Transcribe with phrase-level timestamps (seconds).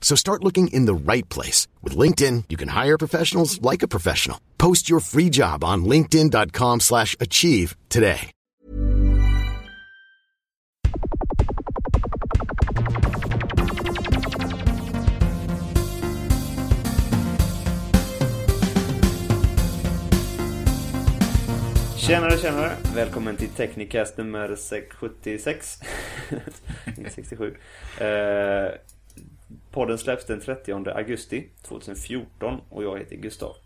[0.00, 1.68] So start looking in the right place.
[1.84, 4.40] With LinkedIn, you can hire professionals like a professional.
[4.58, 8.32] Post your free job on linkedin.com slash achieve today.
[22.10, 22.76] Tjenare, tjenare!
[22.94, 25.78] Välkommen till Technicast nummer 76.
[26.96, 27.56] Inte 67.
[29.70, 33.56] Podden släpps den 30 augusti 2014 och jag heter Gustav.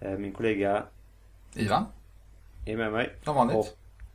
[0.00, 0.82] Eh, min kollega
[1.54, 1.86] Ivan,
[2.66, 3.12] är med mig.
[3.24, 3.56] som vanligt.
[3.56, 3.66] Och,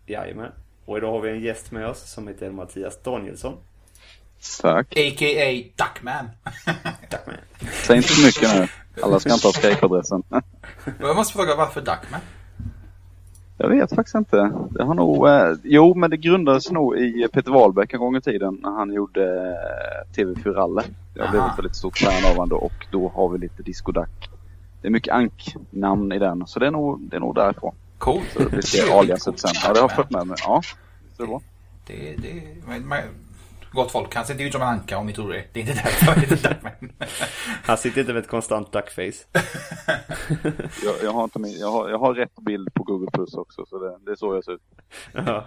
[0.05, 0.52] jajamän.
[0.85, 3.58] Och idag har vi en gäst med oss som heter Mattias Danielsson.
[4.61, 4.88] Tack.
[4.97, 5.63] A.k.a.
[5.75, 6.30] Duckman.
[7.25, 7.38] Med.
[7.73, 8.67] Säg inte för mycket nu.
[9.03, 10.23] Alla ska inte ha Skype-adressen.
[10.99, 12.21] Jag måste fråga varför Duckman?
[13.58, 14.52] Jag vet faktiskt inte.
[14.69, 15.27] Det har nog...
[15.27, 18.94] Eh, jo, men det grundades nog i Peter Wahlbeck en gång i tiden när han
[18.94, 20.83] gjorde eh, TV4 Ralle.
[21.14, 24.30] Jag blev ett väldigt stort fan av honom då och då har vi lite discodack.
[24.81, 27.75] Det är mycket anknamn i den, så det är nog, det är nog därifrån.
[27.97, 28.30] Coolt.
[28.33, 29.52] Så vi ser aliaset sen.
[29.64, 30.38] Ja, det har jag fått med mig.
[30.44, 30.61] Ja,
[31.17, 31.42] så det var.
[31.88, 33.03] Det, det, men, men,
[33.71, 35.43] gott folk, han inte ut som en anka om ni tror det.
[35.53, 36.91] Det är inte därför det heter Duckman.
[37.63, 39.25] Han sitter inte med ett konstant duckface.
[40.83, 43.65] Jag, jag, har inte min, jag, har, jag har rätt bild på Google Plus också,
[43.65, 44.61] så det, det är så jag ser ut.
[45.14, 45.45] Ja.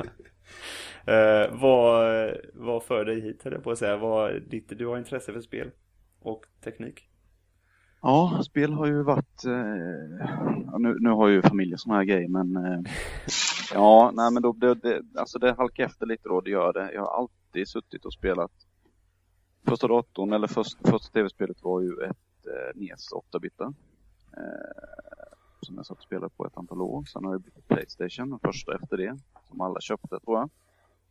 [1.13, 3.97] Eh, vad, vad för dig hit höll jag på att säga.
[3.97, 5.71] Vad, ditt, du har intresse för spel
[6.23, 7.10] och teknik.
[8.03, 9.45] Ja, spel har ju varit...
[9.45, 12.57] Eh, nu, nu har ju familjen såna här grejer men...
[12.57, 12.81] Eh,
[13.75, 16.93] ja, nej men då, det, det, alltså det halkar efter lite då, det gör det.
[16.93, 18.51] Jag har alltid suttit och spelat.
[19.67, 23.75] Första datorn, eller först, första tv-spelet var ju ett eh, NES 8-bitar.
[24.37, 24.91] Eh,
[25.63, 27.05] som jag satt och spelade på ett antal år.
[27.05, 29.19] Sen har det blivit Playstation, den första efter det.
[29.49, 30.51] Som alla köpte tror jag.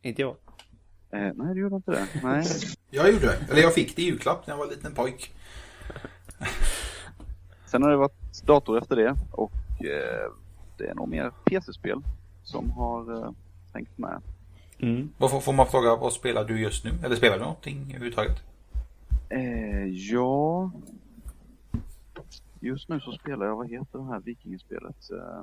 [0.02, 0.36] Inte jag.
[1.10, 2.06] Eh, nej, det gjorde inte det.
[2.22, 2.44] Nej.
[2.90, 3.34] Jag gjorde.
[3.50, 5.34] Eller jag fick det i julklapp när jag var en liten pojk.
[7.70, 9.52] Sen har det varit dator efter det och
[9.84, 10.32] eh,
[10.78, 12.02] det är nog mer PC-spel
[12.42, 13.30] som har eh,
[13.72, 14.22] hängt med.
[14.78, 15.10] Mm.
[15.18, 16.90] Varför får man fråga vad spelar du just nu?
[17.04, 18.42] Eller spelar du någonting överhuvudtaget?
[19.28, 20.70] Eh, ja,
[22.60, 25.10] just nu så spelar jag, vad heter det här vikingaspelet?
[25.10, 25.42] Eh,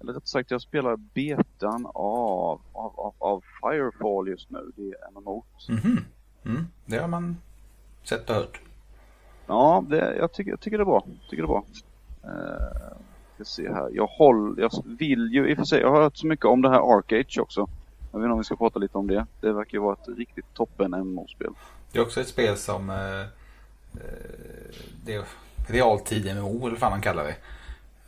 [0.00, 4.72] eller rätt sagt, jag spelar betan av, av, av, av Firefall just nu.
[4.76, 5.44] Det är MMO.
[5.68, 5.98] Mhm.
[6.44, 7.36] Mm, det har man
[8.02, 8.60] sett och hört.
[9.46, 11.04] Ja, det, jag, tycker, jag tycker det är bra.
[11.30, 11.64] Tycker det är bra.
[12.24, 12.96] Eh,
[13.34, 13.90] ska se här.
[13.92, 16.62] Jag, håll, jag vill ju i och för sig, jag har hört så mycket om
[16.62, 17.68] det här Arcage också.
[18.12, 19.26] Jag vet inte om vi ska prata lite om det.
[19.40, 21.50] Det verkar ju vara ett riktigt toppen MMO-spel.
[21.92, 22.90] Det är också ett spel som...
[22.90, 23.26] Eh, eh,
[25.04, 25.24] det är
[25.68, 27.34] realtid MMO, eller vad man kallar det.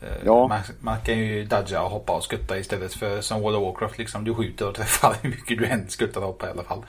[0.07, 0.49] Eh, Ja.
[0.49, 3.99] Man, man kan ju dodga och hoppa och skutta istället för som World of Warcraft.
[3.99, 6.83] Liksom, du skjuter och träffar hur mycket du än skuttar och hoppar i alla fall.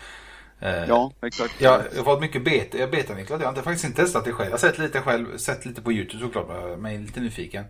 [0.60, 1.62] Eh, Ja, exakt.
[1.62, 2.90] Jag, jag har fått mycket beta, jag.
[2.90, 4.50] Jag har inte, faktiskt inte testat det själv.
[4.50, 6.48] Jag har sett lite själv, sett lite på YouTube såklart.
[6.78, 7.66] Men jag är lite nyfiken.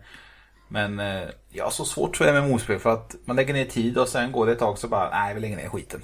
[0.68, 4.08] Men eh, jag har så svårt för MMO-spel för att man lägger ner tid och
[4.08, 6.02] sen går det ett tag så bara, nej vi lägger ner skiten.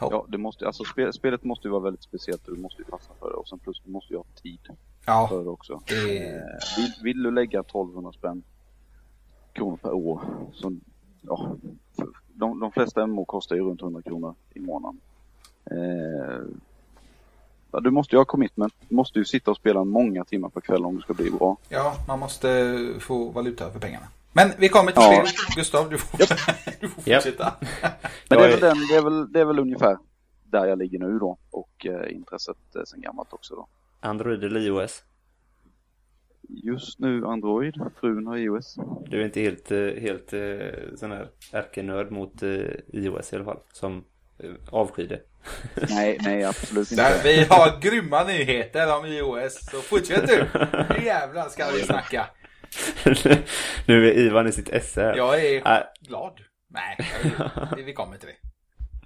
[0.00, 0.08] Ja.
[0.10, 2.88] Ja, det måste, alltså spel, spelet måste ju vara väldigt speciellt och du måste ju
[2.90, 3.34] fastna för det.
[3.34, 4.60] Och sen plus du måste ju ha tid
[5.06, 5.82] Ja, för det också.
[5.86, 6.40] det, Eh,
[6.76, 8.42] vill, vill du lägga 1200 spänn
[9.52, 10.20] kronor per år
[10.54, 10.76] så,
[11.22, 11.56] ja,
[12.34, 15.00] de, de flesta MMO kostar ju runt 100 kronor i månaden.
[15.70, 16.40] Eh,
[17.72, 18.74] ja, du måste ju ha commitment.
[18.88, 21.56] Du måste ju sitta och spela många timmar per kväll om du ska bli bra.
[21.68, 24.06] ja, man måste få valuta för pengarna.
[24.32, 25.24] Men vi kommer till Ja.
[25.26, 25.56] spel.
[25.56, 26.18] Gustav, du får,
[26.80, 27.54] du får fortsätta.
[27.60, 27.70] Men
[28.28, 29.98] Jag det är, är- väl den, det, är väl, det är väl ungefär
[30.44, 31.38] där jag ligger nu då.
[31.50, 33.66] Och eh, intresset eh, sen gammalt också då.
[34.00, 35.02] Android eller iOS?
[36.48, 38.76] Just nu Android, frun har iOS.
[39.08, 42.50] Du är inte helt, eh, helt eh, sån här ärkenörd mot eh,
[42.92, 43.58] iOS i alla fall.
[43.72, 44.04] Som
[44.38, 45.20] eh, avskyr det.
[45.90, 47.28] Nej, nej absolut Där, inte.
[47.28, 49.70] vi har grymma nyheter om iOS.
[49.70, 50.46] Så fortsätt du.
[50.90, 52.26] Nu jävlar ska vi snacka.
[53.86, 55.14] nu är Ivan i sitt esse.
[55.16, 55.84] Jag är Nej.
[56.00, 56.40] glad.
[56.68, 56.96] Nej,
[57.76, 58.48] vi, vi kommer till det.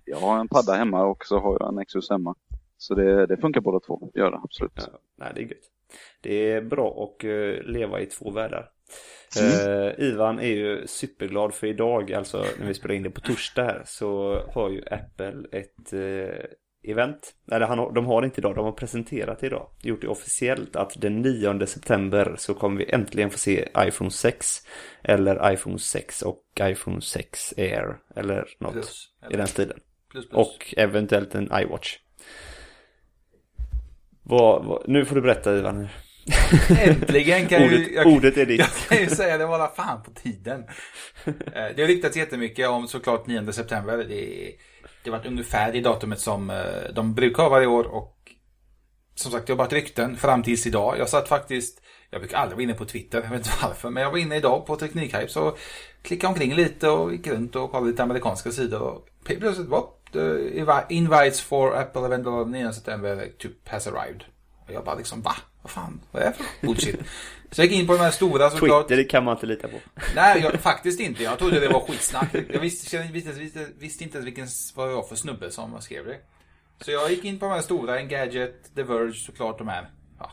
[0.04, 2.34] jag har en padda hemma och så har jag en Nexus hemma.
[2.78, 4.72] Så det, det funkar båda två, gör det absolut.
[4.76, 5.70] Ja, nej, det är gött.
[6.20, 8.70] Det är bra att uh, leva i två världar.
[9.40, 9.68] Mm.
[9.68, 13.64] Uh, Ivan är ju superglad för idag, alltså när vi spelar in det på torsdag
[13.64, 16.28] här, så har ju Apple ett uh,
[16.82, 17.34] event.
[17.52, 19.68] Eller han, de har det inte idag, de har presenterat det idag.
[19.82, 24.58] Gjort det officiellt att den 9 september så kommer vi äntligen få se iPhone 6.
[25.02, 27.98] Eller iPhone 6 och iPhone 6 Air.
[28.16, 29.78] Eller något Plus, i den stilen.
[30.10, 30.38] Plus, plus.
[30.38, 31.98] Och eventuellt en iWatch.
[34.22, 35.88] Vad, vad, nu får du berätta Ivan.
[36.78, 38.58] Äntligen kan ordet, ju, jag, ordet är ditt.
[38.58, 40.64] jag kan ju säga det var fan på tiden.
[41.26, 41.32] Eh,
[41.76, 43.96] Det har ryktats jättemycket om såklart 9 september.
[43.96, 44.52] Det,
[45.04, 46.56] det varit ungefär det datumet som eh,
[46.94, 48.16] de brukar ha varje år och
[49.14, 50.98] som sagt, det har varit rykten fram tills idag.
[50.98, 54.02] Jag satt faktiskt, jag brukar aldrig vara inne på Twitter, jag vet inte varför, men
[54.02, 55.56] jag var inne idag på Teknikhype så
[56.02, 60.94] klickade omkring lite och gick runt och kollade lite amerikanska sidor och plötsligt var the
[60.94, 64.24] invites for Apple event of 9 september typ has arrived.
[64.70, 65.36] Och jag bara liksom, va?
[65.62, 67.00] Vad fan, vad är det för bullshit?
[67.50, 68.88] Så jag gick in på de här stora såklart.
[68.88, 69.76] Twitter, det kan man inte lita på.
[70.14, 71.22] Nej, jag, faktiskt inte.
[71.22, 72.34] Jag trodde det var skitsnack.
[72.48, 76.06] Jag visste, visste, visste, visste inte ens vilken, vad det var för snubbe som skrev
[76.06, 76.16] det.
[76.80, 80.30] Så jag gick in på de här stora, Engadget, The Verge, såklart de här, ja,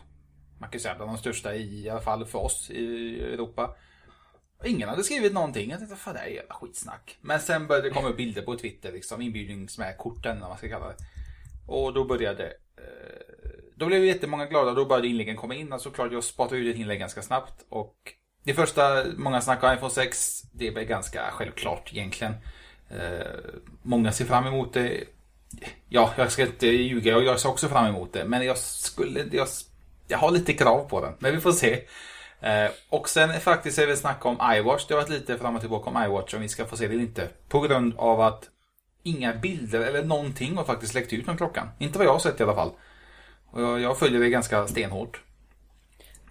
[0.59, 3.75] man kan säga bland de största i, i alla fall för oss i Europa.
[4.65, 5.69] Ingen hade skrivit någonting.
[5.69, 7.17] Jag tänkte, fan det här är jävla skitsnack.
[7.21, 10.49] Men sen började det komma upp bilder på Twitter, liksom inbjudnings med korten, eller vad
[10.49, 10.95] man ska kalla det.
[11.67, 12.43] Och då började
[12.77, 13.37] eh,
[13.77, 15.73] då blev jättemånga glada, då började inläggen komma in.
[15.73, 17.65] Alltså, och såklart, jag spatade ut ett inlägg ganska snabbt.
[17.69, 17.95] Och
[18.43, 22.33] det första många snackar om iPhone 6, det är väl ganska självklart egentligen.
[22.89, 23.27] Eh,
[23.81, 25.03] många ser fram emot det.
[25.89, 28.25] Ja, jag ska inte ljuga, jag, jag ser också fram emot det.
[28.25, 29.47] Men jag skulle, jag,
[30.07, 31.13] jag har lite krav på den.
[31.19, 31.83] Men vi får se.
[32.39, 34.85] Eh, och sen faktiskt är det snack om iWatch.
[34.87, 36.93] Det har varit lite fram och tillbaka om iWatch om vi ska få se det
[36.93, 37.29] eller inte.
[37.47, 38.49] På grund av att
[39.03, 41.69] inga bilder eller någonting har faktiskt läckt ut från klockan.
[41.79, 42.71] Inte vad jag har sett i alla fall.
[43.51, 45.21] Och jag, jag följer det ganska stenhårt.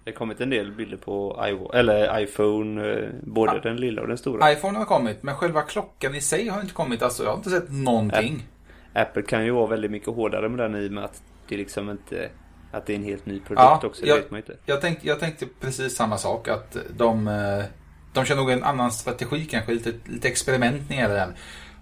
[0.03, 3.59] Det har kommit en del bilder på iWatch, eller iPhone, eh, både Ja.
[3.61, 4.51] den lilla och den stora.
[4.51, 7.01] iPhone har kommit, men själva klockan i sig har inte kommit.
[7.01, 8.43] Alltså, jag har inte sett någonting.
[8.93, 11.89] Apple kan ju vara väldigt mycket hårdare med den i och med att det liksom
[11.89, 12.29] inte,
[12.71, 14.57] att det är en helt ny produkt Ja, också, det jag- vet man inte.
[14.65, 16.47] Jag, tänkte, jag tänkte precis samma sak.
[16.47, 17.63] Att de, eh,
[18.13, 19.73] de kör nog en annan strategi kanske.
[19.73, 21.27] Lite, lite experiment när det.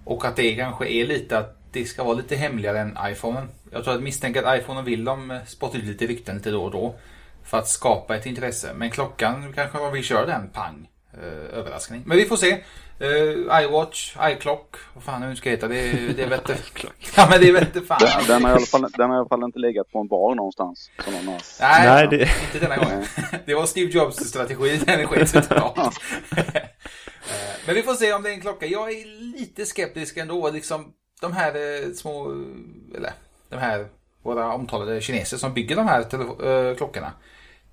[0.03, 3.49] Och att det kanske är lite att det ska vara lite hemligare än iPhonen.
[3.71, 6.63] Jag tror att misstänker att iPhonen vill de eh, spotta ut lite rykten lite då
[6.63, 6.95] och då.
[7.43, 8.73] För att skapa ett intresse.
[8.75, 10.87] Men klockan kanske de vill köra den pang.
[11.13, 12.03] Eh, överraskning.
[12.05, 12.51] Men vi får se.
[12.99, 15.67] Eh, iWatch, iClock, vad fan nu ska heta.
[15.67, 16.57] Det, det vette...
[17.15, 17.97] ja men det vette fan.
[18.01, 20.07] Den, den, har i alla fall, den har i alla fall inte legat på en
[20.07, 20.89] bar någonstans.
[21.03, 21.41] Som någon har.
[21.61, 23.05] Nej, Nej, det- inte denna gången.
[23.45, 25.35] Det var Steve Jobs strategi, den sket.
[27.27, 28.65] Eh, Men vi får se om det är en klocka.
[28.65, 29.05] Jag är
[29.37, 30.49] lite skeptisk ändå.
[30.51, 32.31] Liksom, de här eh, små,
[32.95, 33.13] eller
[33.49, 33.87] de här
[34.21, 37.11] våra omtalade kineser som bygger de här eh, klockorna.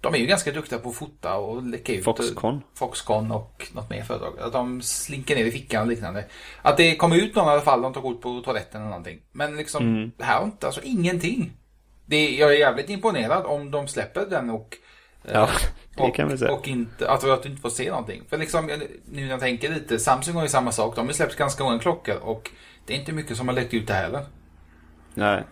[0.00, 2.04] De är ju ganska duktiga på att fota och läcka ut.
[2.04, 2.62] Foxconn.
[2.74, 4.38] Foxconn och något mer företag.
[4.40, 6.24] Att de slinker ner i fickan och liknande.
[6.62, 9.20] Att det kommer ut någon i alla fall, de tar kort på toaletten eller någonting.
[9.32, 11.52] Men liksom, det här har inte, alltså ingenting.
[12.06, 14.76] Det, jag är jävligt imponerad om de släpper den och
[15.32, 15.48] Ja,
[15.96, 16.52] det och, kan vi säga.
[16.52, 18.22] och inte, alltså att du inte får se någonting.
[18.28, 20.96] För liksom, nu när jag tänker lite, Samsung har ju samma sak.
[20.96, 22.50] De har släppt ganska många klockor och
[22.86, 24.24] det är inte mycket som har läckt ut det heller.
[25.14, 25.42] Nej,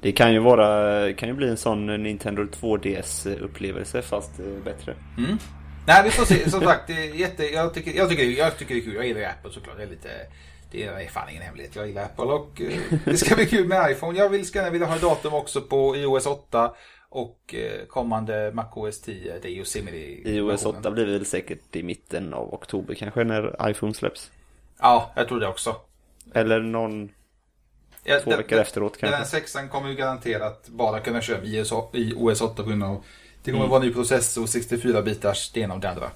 [0.00, 4.94] det kan ju vara, kan ju bli en sån Nintendo 2DS upplevelse fast eh, bättre.
[5.18, 5.38] Mm.
[5.86, 6.50] Nej, vi får se.
[6.50, 8.94] Som sagt, är jätte, jag, tycker, jag, tycker, jag tycker det är kul.
[8.94, 9.76] Jag gillar Apple såklart.
[9.76, 10.08] Det är, lite,
[10.70, 11.76] det är fan ingen hemlighet.
[11.76, 14.18] Jag gillar Apple och eh, det ska bli kul med iPhone.
[14.18, 16.72] Jag vill, ska gärna vilja ha datum också på iOS 8
[17.08, 19.38] och eh, kommande MacOS 10.
[19.42, 20.30] Det är Yosemite.
[20.30, 24.30] iOS 8 blir väl säkert i mitten av oktober kanske när iPhone släpps.
[24.78, 25.76] Ja, jag tror det också.
[26.36, 27.10] Eller någon,
[28.04, 29.36] Ja, två det- veckor det- efteråt Den här kanske.
[29.36, 33.02] sexan kommer ju garanterat bara kunna köra i OS, i OS 8 på grund av
[33.42, 33.60] det Mm.
[33.60, 36.10] kommer vara ny processor, 64 bitars, det ena och det andra.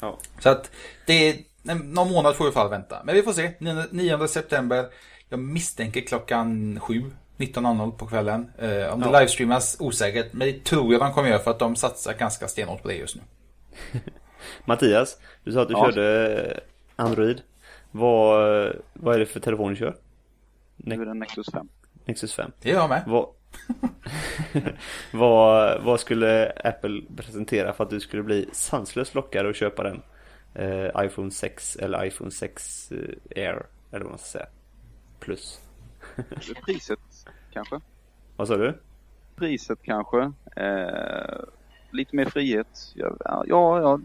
[0.00, 0.18] Ja.
[0.40, 0.70] Så att
[1.06, 1.36] det är,
[1.74, 3.02] någon månad får vi fall vänta.
[3.04, 3.52] Men vi får se.
[3.58, 4.86] 9, 9 september.
[5.28, 7.04] Jag misstänker klockan 7.
[7.36, 8.52] 19.00 på kvällen.
[8.58, 9.20] Eh, om det Ja.
[9.20, 10.32] livestreamas osäkert.
[10.32, 12.94] Men det tror jag de kommer göra för att de satsar ganska stenhårt på det
[12.94, 13.22] just nu.
[14.64, 15.84] Mattias, du sa att du Ja.
[15.84, 16.60] körde
[16.96, 17.42] Android.
[17.90, 19.96] Vad, vad är det för telefon du kör?
[20.76, 21.68] Nu är det Nexus 5.
[22.04, 22.52] Nexus 5.
[22.60, 23.04] Det gör jag med.
[23.06, 23.28] Vad,
[25.12, 30.02] vad, vad skulle Apple presentera för att du skulle bli sanslöst lockad och köpa den?
[30.54, 32.98] Eh, iPhone 6 eller iPhone 6 eh,
[33.36, 34.46] Air, eller vad man ska säga.
[35.20, 35.60] Plus.
[36.64, 36.98] Priset
[37.52, 37.80] kanske.
[38.36, 38.78] Vad sa du?
[39.36, 40.32] Priset kanske.
[40.56, 41.38] Eh,
[41.90, 42.92] lite mer frihet.
[42.94, 44.00] Ja, ja, ja,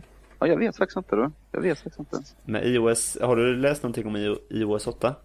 [0.48, 1.30] ja, jag vet faktiskt inte du.
[1.52, 2.18] Jag vet faktiskt inte.
[2.46, 5.16] Med iOS, har du läst någonting om IO- iOS 8?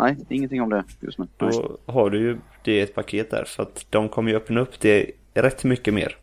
[0.00, 1.26] nej, ingenting om det just nu.
[1.38, 1.50] Nej.
[1.52, 3.44] Då har du ju det ett paket där.
[3.44, 6.16] För att de kommer ju öppna upp det rätt mycket mer.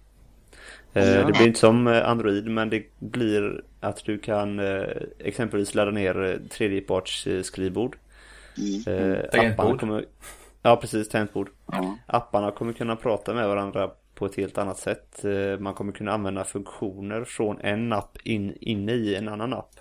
[0.94, 1.26] Eh, Ja.
[1.26, 4.84] Det blir inte som eh, Android men det blir att du kan eh,
[5.20, 7.98] exempelvis ladda ner tredjeparts skrivbord.
[8.58, 9.18] Mm.
[9.32, 9.66] Tangentbord.
[9.66, 10.06] apparna kommer,
[10.62, 11.50] ja precis, tangentbord.
[11.72, 11.98] Ja.
[12.06, 15.26] Apparna kommer kunna prata med varandra på ett helt annat sätt.
[15.26, 19.72] Eh, Man kommer kunna använda funktioner från en app in, inne i en annan app.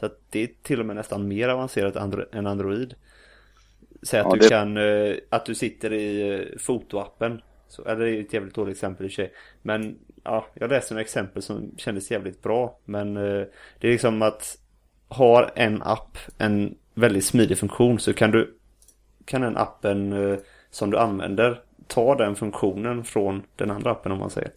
[0.00, 1.96] Så att det är till och med nästan mer avancerat
[2.32, 2.94] än Android.
[4.02, 7.42] Säg att Ja, du det- kan, eh, att du sitter i eh, fotoappen.
[7.68, 9.32] Så, eller det är ett jävligt dåligt exempel i och för sig.
[9.62, 12.78] Men ja, jag läste några exempel som kändes jävligt bra.
[12.84, 13.48] Men det
[13.80, 14.58] är liksom att
[15.08, 18.54] har en app en väldigt smidig funktion så kan du
[19.24, 20.14] kan den appen
[20.70, 21.60] som du använder
[21.94, 24.50] ta den funktionen från den andra appen om man säger.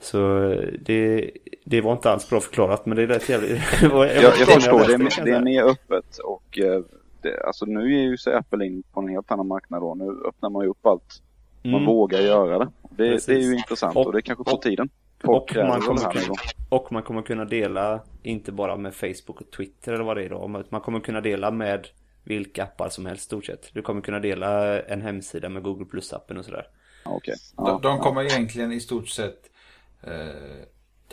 [0.00, 1.30] Så eh, det,
[1.64, 3.60] det var inte alls bra förklarat men det är rätt jävligt.
[3.82, 6.80] jag, Jag, förstår, det är, det är mer öppet och eh,
[7.22, 9.94] det, alltså nu är ju sig Apple in på en helt annan marknad då.
[9.94, 11.22] Nu öppnar man ju upp allt.
[11.62, 11.86] Man Mm.
[11.86, 12.68] vågar göra det.
[12.90, 14.88] Det, det är ju intressant och, Och- det är kanske på tiden.
[15.24, 16.34] och man kommer kunna-.
[16.68, 20.28] Och man kommer kunna dela inte bara med Facebook och Twitter eller vad det är
[20.28, 20.48] då.
[20.48, 21.86] men Man kommer kunna dela med
[22.24, 23.70] vilka appar som helst stort sett.
[23.72, 26.66] Du kommer kunna dela en hemsida med Google Plus-appen och sådär.
[27.04, 27.34] Ja, Okej.
[27.56, 29.50] De, Ja, de kommer egentligen i stort sett
[30.02, 30.64] eh,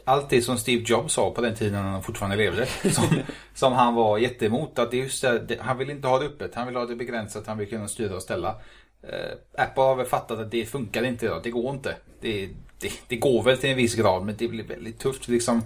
[0.06, 2.66] allt det som Steve Jobs sa på den tiden när han fortfarande levde.
[2.92, 3.20] Som,
[3.54, 4.80] som han var jätteemot.
[4.80, 6.56] Att det är just det, det, han vill inte ha det öppet.
[6.56, 7.48] Han vill ha det begränsat.
[7.48, 8.56] Han vill kunna styra och ställa.
[9.04, 11.42] Eh, Apple har väl fattat att det funkar inte idag.
[11.44, 11.96] Det går inte.
[12.22, 12.50] Det,
[12.80, 15.28] det, det går väl till en viss grad men det blir väldigt tufft.
[15.28, 15.62] Liksom,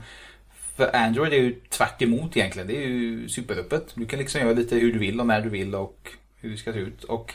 [0.75, 2.67] för Android är ju tvärt emot egentligen.
[2.67, 3.83] Det är ju superöppet.
[3.95, 6.57] Du kan liksom göra lite hur du vill och när du vill och hur det
[6.57, 7.03] ska se ut.
[7.03, 7.33] Och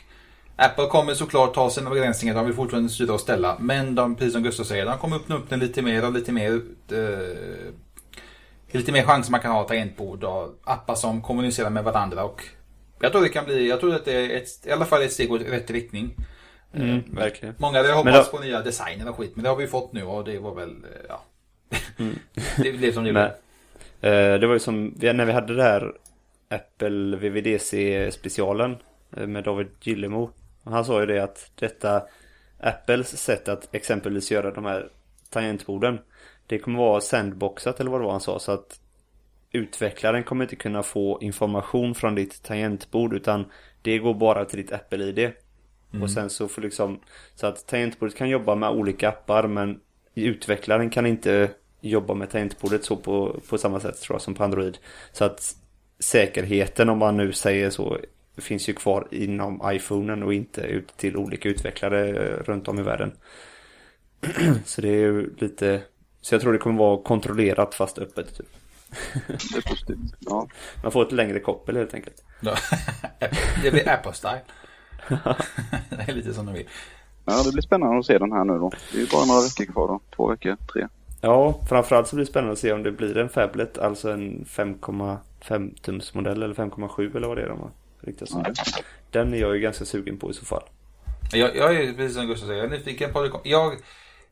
[0.56, 2.34] Apple kommer såklart ta sina begränsningar.
[2.34, 3.56] De vill fortfarande styra och ställa.
[3.60, 6.32] Men de, precis som Gustav säger, de kommer öppna upp den lite mer och lite
[6.32, 6.60] mer.
[6.92, 7.72] Eh,
[8.72, 12.24] lite mer chanser man kan ha tangentbord och appar som kommunicerar med varandra.
[12.24, 12.42] Och
[13.00, 15.12] jag tror det kan bli, jag tror att det är ett, i alla fall ett
[15.12, 16.14] steg åt rätt riktning.
[16.74, 17.54] Mm, verkligen.
[17.58, 20.02] Många hade hoppats då- på nya designer och skit, men det har vi fått nu
[20.02, 21.14] och det var väl, eh,
[21.96, 22.04] ja.
[22.56, 23.24] det blev som det blev.
[24.00, 25.92] eh, det var ju som när vi hade det här
[26.48, 28.76] Apple VVDC specialen
[29.16, 30.30] eh, med David Gillemo.
[30.64, 32.02] Han sa ju det att detta
[32.60, 34.88] Apples sätt att exempelvis göra de här
[35.30, 35.98] tangentborden.
[36.46, 38.38] Det kommer vara sandboxat eller vad det var han sa.
[38.38, 38.80] Så att
[39.52, 43.44] utvecklaren kommer inte kunna få information från ditt tangentbord utan
[43.82, 45.32] det går bara till ditt Apple-ID.
[46.02, 47.00] Och sen så får liksom
[47.34, 49.80] Så att tangentbordet kan jobba med olika appar men
[50.14, 51.50] utvecklaren kan inte
[51.80, 54.78] jobba med tangentbordet så på, på samma sätt tror jag som på Android.
[55.12, 55.56] Så att
[55.98, 57.98] säkerheten om man nu säger så
[58.36, 62.82] finns ju kvar inom iPhonen och inte ut till olika utvecklare eh, runt om i
[62.82, 63.12] världen.
[64.64, 65.82] så det är ju lite
[66.20, 68.46] Så jag tror det kommer vara kontrollerat fast öppet typ.
[69.26, 70.14] Det är positivt.
[70.18, 70.48] Ja.
[70.82, 72.24] Man får ett längre koppel helt enkelt.
[73.62, 74.40] Det blir Apple-style.
[75.88, 76.68] det är lite som de vill.
[77.30, 78.72] Ja, det blir spännande att se den här nu då.
[78.92, 80.00] Det är ju bara några veckor kvar då.
[80.16, 80.86] Två veckor, tre.
[81.20, 84.44] Ja, framförallt så blir det spännande att se om det blir en Fablet, alltså en
[84.44, 87.70] 5,5 tums modell eller 5,7 eller vad det är de har
[88.00, 88.44] riktat som.
[88.46, 88.52] Ja.
[89.10, 90.62] Den är jag ju ganska sugen på i så fall.
[91.32, 93.30] Jag, jag är precis som Gustav säger, jag är nyfiken på det.
[93.44, 93.72] Jag,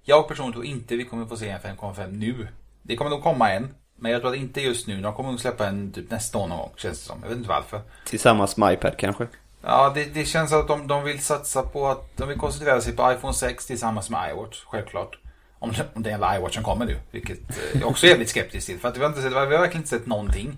[0.04, 2.48] jag personligen tror inte vi kommer få se en 5,5 nu.
[2.82, 3.74] Det kommer nog komma en.
[3.96, 5.00] Men jag tror att inte just nu.
[5.00, 7.18] De kommer nog släppa en typ nästa år någon gång, känns det som.
[7.22, 7.80] Jag vet inte varför.
[8.06, 9.26] Tillsammans med iPad kanske.
[9.62, 12.96] Ja, det, det känns att de, de vill satsa på att de vill koncentrera sig
[12.96, 15.18] på iPhone 6 tillsammans med iWatch, självklart.
[15.58, 18.66] Om, det- om alla iWatch som kommer nu, vilket eh, jag också är jävligt skeptisk
[18.66, 18.78] till.
[18.78, 20.56] För att vi har, inte sett, vi har verkligen inte sett någonting.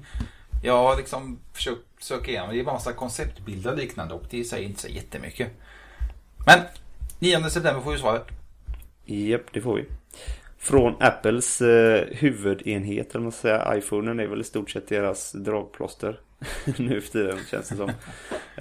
[0.62, 4.44] Jag har liksom försökt söka igenom, det är bara massa konceptbilder och liknande och det
[4.44, 5.48] säger inte så jättemycket.
[6.46, 6.58] Men
[7.18, 8.26] 9 september får vi svaret.
[9.04, 9.84] Japp, det får vi.
[10.58, 14.88] Från Apples eh, huvudenhet, eller vad man ska säga, iPhonen är väl i stort sett
[14.88, 16.20] deras dragplåster
[16.78, 17.90] nu för tiden känns det som.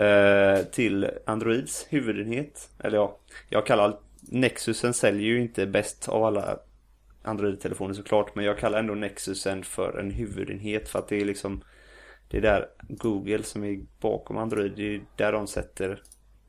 [0.03, 3.17] Eh, till Androids huvudenhet, eller ja,
[3.49, 6.59] jag kallar Nexusen säljer ju inte bäst av alla
[7.23, 11.63] Android-telefoner såklart, men jag kallar ändå Nexusen för en huvudenhet för att det är liksom
[12.27, 16.01] det är där Google som är bakom Android, det är där de sätter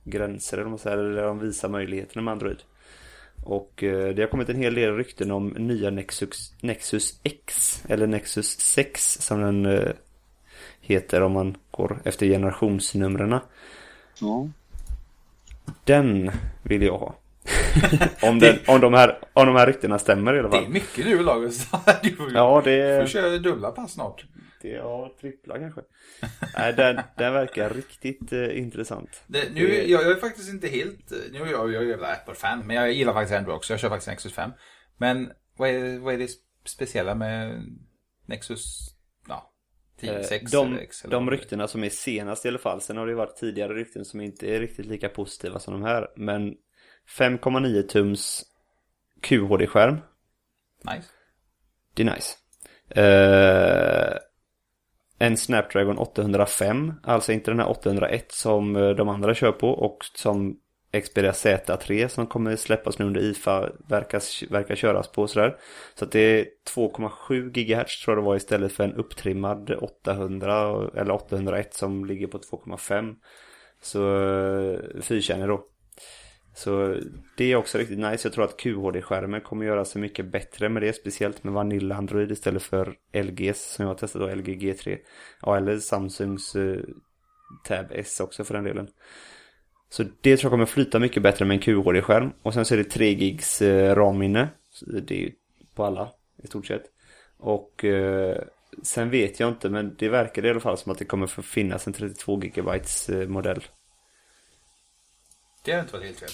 [0.05, 2.63] gränser, eller vad man säger, eller där de visar möjligheterna med Android.
[3.45, 8.07] Och eh, det har kommit en hel del rykten om nya Nexus, Nexus X eller
[8.07, 9.93] Nexus 6 som den eh,
[10.91, 13.39] heter om man går efter generationsnumren.
[14.21, 14.49] Ja.
[15.85, 16.31] Den
[16.63, 17.17] vill jag ha.
[18.23, 20.73] om, den, om, de här, om de här ryktena stämmer i alla Det är fall.
[20.73, 21.81] mycket du vill ha Gustav.
[22.03, 24.25] Du får, Ja, det får köra dubbla pass snart.
[24.63, 25.81] det ja, trippla kanske.
[26.57, 29.23] Nej, den, den verkar riktigt eh, intressant.
[29.27, 31.13] Det, nu, Det- jag, jag är faktiskt inte helt...
[31.33, 33.73] Nu är jag, jag är jävla Apple-fan, men jag gillar faktiskt Android också.
[33.73, 34.51] Jag kör faktiskt Nexus 5.
[34.99, 36.29] Men vad är, vad är det
[36.67, 37.63] speciella med
[38.27, 38.79] Nexus?
[40.01, 42.81] 10, 6 de, eller de ryktena som är senast i alla fall.
[42.81, 45.83] Sen har det ju varit tidigare rykten som inte är riktigt lika positiva som de
[45.83, 46.09] här.
[46.17, 46.55] Men
[47.19, 48.43] 5,9 tums
[49.21, 49.99] QHD-skärm.
[50.85, 51.09] Nice.
[51.95, 52.37] Det är nice.
[52.89, 54.19] Eh,
[55.19, 59.99] en Snapdragon 805, alltså inte den här 801 som eh, de andra kör på och
[60.15, 60.61] som
[60.93, 65.57] Xperia Z3 som kommer släppas nu under IFA verkar, verkar köras på sådär.
[65.95, 70.91] Så att det är 2,7 GHz tror jag det var istället för en upptrimmad 800
[70.95, 73.15] eller 801 som ligger på 2,5.
[73.83, 75.67] Så eh, fyrkärnig då.
[76.55, 76.97] Så
[77.37, 78.29] det är också riktigt nice.
[78.29, 80.93] Jag tror att QHD-skärmen kommer göra sig mycket bättre med det.
[80.93, 84.99] Speciellt med Vanilla Android istället för LGs som jag har testat då, LG G3.
[85.43, 86.81] Ja, eller Samsungs eh,
[87.65, 88.89] Tab S också för den delen.
[89.91, 92.33] Så det tror jag kommer flyta mycket bättre med en QHD-skärm.
[92.43, 94.49] Och sen så är det 3 gigs eh, RAM-minne.
[94.81, 95.33] Det är ju
[95.75, 96.83] på alla i stort sett.
[97.39, 98.43] Och eh,
[98.83, 101.43] sen vet jag inte men det verkar i alla fall som att det kommer få
[101.43, 103.65] finnas en 32 gigabytes eh, modell.
[105.65, 106.29] Det har inte varit helt fel.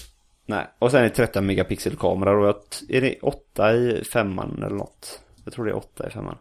[0.45, 4.75] Nej, och sen är det 13 megapixel kamera och är det 8 i femman eller
[4.75, 5.21] något?
[5.43, 6.37] Jag tror det är 8 i femman.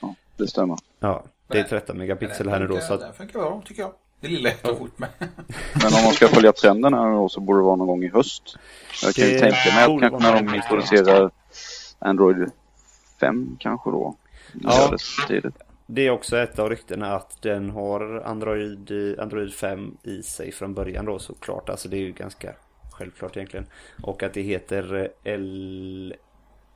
[0.00, 0.76] Ja, det stämmer.
[0.98, 1.68] Ja, det är Nej.
[1.68, 3.92] 13 megapixel här nu då så att Den funkar bra tycker jag.
[4.26, 5.08] Det lilla jag tar fort med.
[5.74, 8.56] Men om man ska följa trenden här så borde det vara någon gång i höst.
[9.02, 11.30] Jag kan ju tänka mig att kanske när de introducerar
[11.98, 12.50] Android
[13.20, 14.16] 5 kanske då.
[14.52, 14.96] Ja.
[15.86, 20.74] Det är också ett av ryktena att den har Android, Android 5 i sig från
[20.74, 21.68] början då såklart.
[21.68, 22.54] Alltså det är ju ganska
[22.92, 23.66] självklart egentligen.
[24.02, 26.14] Och att det heter eh, L...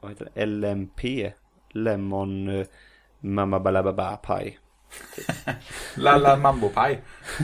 [0.00, 0.46] Vad heter det?
[0.46, 1.32] LMP?
[1.70, 2.66] Lemon eh,
[3.20, 4.54] Mamma Balababa Pie.
[5.94, 6.98] Lalla Mambo Pie.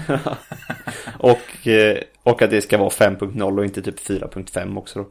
[1.18, 5.08] Och, eh, och att det ska vara 5.0 och inte typ 4.5 också då.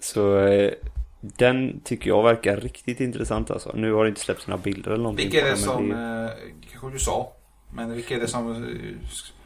[0.00, 0.72] Så eh,
[1.20, 3.72] den tycker jag verkar riktigt intressant alltså.
[3.74, 5.30] Nu har det inte släppts några bilder eller någonting.
[5.30, 6.30] Vilka är det som, eh,
[6.70, 7.32] kanske du sa,
[7.74, 8.66] men vilka är det som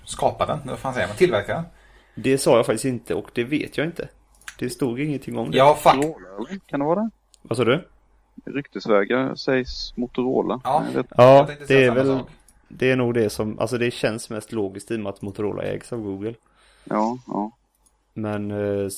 [0.05, 0.59] skapar den?
[0.65, 1.17] Vad fan säger man?
[1.17, 1.65] Tillverkar den?
[2.15, 4.09] Det sa jag faktiskt inte och det vet jag inte.
[4.59, 5.57] Det stod ingenting om det.
[5.59, 6.17] Ja, fuck.
[6.67, 7.11] Kan det vara det?
[7.43, 7.89] Vad sa du?
[8.45, 10.61] Ryktesvägar sägs Motorola.
[10.65, 10.85] Ja.
[11.17, 12.29] Ja, det är väl sak.
[12.69, 15.63] Det är nog det som, alltså det känns mest logiskt i och med att Motorola
[15.63, 16.35] ägs av Google.
[16.85, 17.51] ja, ja.
[18.15, 18.89] Men eh,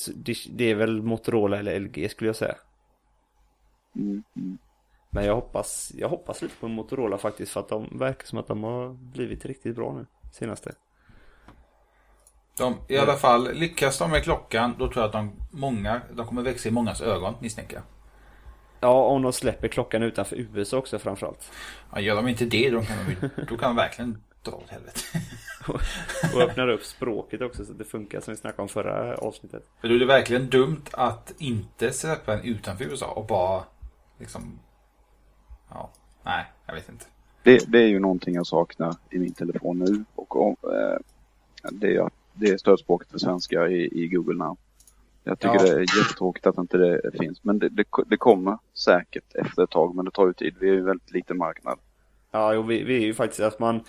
[0.49, 2.55] det är väl Motorola eller LG skulle jag säga.
[3.95, 4.57] Mm, mm.
[5.09, 8.47] Men jag hoppas, jag hoppas lite på Motorola faktiskt för att de verkar som att
[8.47, 10.71] de har blivit riktigt bra nu senaste.
[12.57, 16.27] De, I alla fall, lyckas de med klockan, då tror jag att de, många, de
[16.27, 17.83] kommer växa i mångas ögon, misstänker jag.
[18.79, 21.51] Ja, om de släpper klockan utanför USA också framförallt.
[21.93, 24.99] Ja, gör de inte det, då kan de, då kan de verkligen dra åt helvete.
[26.35, 29.63] Och öppnar upp språket också så att det funkar som vi snackade om förra avsnittet.
[29.81, 33.63] För då är det verkligen dumt att inte släppa den utanför USA och bara
[34.17, 34.59] liksom...
[35.69, 35.89] Ja,
[36.23, 37.05] nej, jag vet inte.
[37.43, 40.05] Det, det är ju någonting jag saknar i min telefon nu.
[40.15, 40.99] Och om, eh,
[41.71, 44.57] det, är, det är stödspråket för svenska i, i Google Now.
[45.29, 45.63] Jag tycker Ja.
[45.63, 47.43] det är jättetråkigt att inte det finns.
[47.43, 49.95] Men det, det, det kommer säkert efter ett tag.
[49.95, 50.55] Men det tar ju tid.
[50.59, 51.79] Vi är ju en väldigt liten marknad.
[52.31, 53.83] Ja, jo, vi, vi är ju faktiskt att man,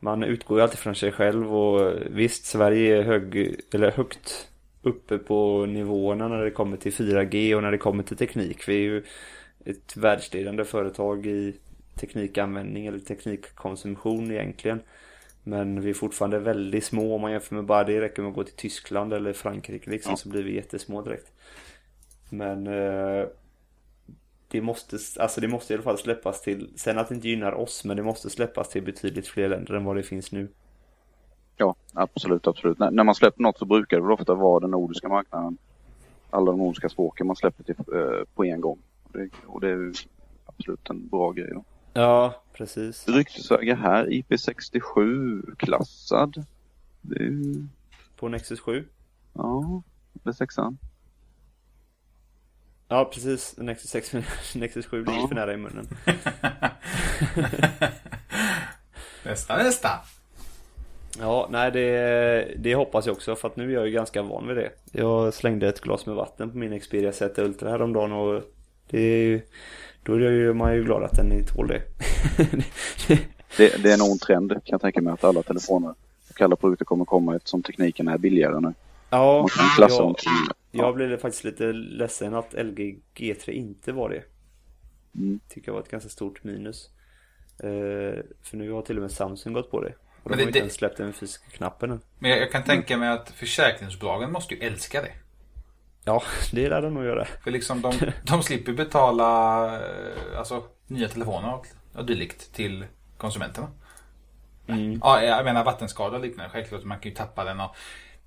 [0.00, 4.48] man utgår ju alltid från sig själv och visst, Sverige är hög, eller högt
[4.82, 8.68] uppe på nivåerna när det kommer till 4G och när det kommer till teknik.
[8.68, 9.04] Vi är ju
[9.64, 11.56] ett världsledande företag i
[11.94, 14.80] teknikanvändning eller teknikkonsumtion egentligen.
[15.44, 18.34] Men vi är fortfarande väldigt små om man jämför med bara det räcker med att
[18.34, 20.16] gå till Tyskland eller Frankrike liksom Ja.
[20.16, 21.32] så blir vi jättesmå direkt.
[22.30, 23.26] Men eh,
[24.48, 27.52] det måste, alltså det måste i alla fall släppas till, sen att det inte gynnar
[27.52, 30.48] oss, men det måste släppas till betydligt fler länder än vad det finns nu.
[31.56, 32.78] Ja, absolut, absolut.
[32.78, 35.58] När, när man släpper något så brukar det väl ofta vara den nordiska marknaden.
[36.30, 38.78] Alla de nordiska språken man släpper till, eh, på en gång.
[39.04, 39.92] Och det, och det är
[40.46, 41.50] absolut en bra grej.
[41.54, 41.64] Då.
[41.96, 43.08] Ja, precis.
[43.08, 46.44] Ryktesvägar här, IP67 klassad.
[47.00, 47.66] Det är ju,
[48.16, 48.84] På Nexus 7.
[49.32, 50.78] ja, det är sexan.
[52.88, 53.54] Ja, precis.
[53.58, 54.12] Nexus 6,
[54.54, 55.28] Nexus 7 ligger Ja.
[55.28, 55.88] för nära i munnen.
[59.24, 59.88] Nästa, nästa.
[61.18, 64.46] Ja, nej det, det hoppas jag också för att nu är jag ju ganska van
[64.48, 64.70] vid det.
[64.92, 68.42] Jag slängde ett glas med vatten på min Xperia Z Ultra häromdagen och
[68.90, 69.40] det är ju,
[70.04, 71.82] då är ju man ju glad att den tål det.
[73.56, 75.94] Det, det är nog en trend kan jag tänka mig att alla telefoner
[76.30, 78.74] och alla produkter kommer komma eftersom tekniken är billigare nu.
[79.10, 80.30] ja, Man kan klassa jag, till...
[80.70, 84.22] jag blev faktiskt lite ledsen att LG G3 inte var det.
[85.18, 85.40] Mm.
[85.48, 86.90] Tycker jag var ett ganska stort minus.
[87.58, 89.88] Eh, för nu har till och med Samsung gått på det.
[90.22, 92.00] Och de Men har det- inte det- ens släppt den fysiska knappen än.
[92.18, 95.12] Men jag, jag kan tänka mig att försäkringsbolagen måste ju älska det.
[96.04, 97.24] Ja, det lär de nog göra.
[97.44, 102.84] För liksom de, de slipper betala, eh, alltså nya telefoner och, och dylikt till
[103.16, 103.68] konsumenterna.
[104.66, 105.00] Mm.
[105.02, 106.50] Ja, jag menar vattenskada och liknande.
[106.52, 107.76] Självklart, man kan ju tappa den och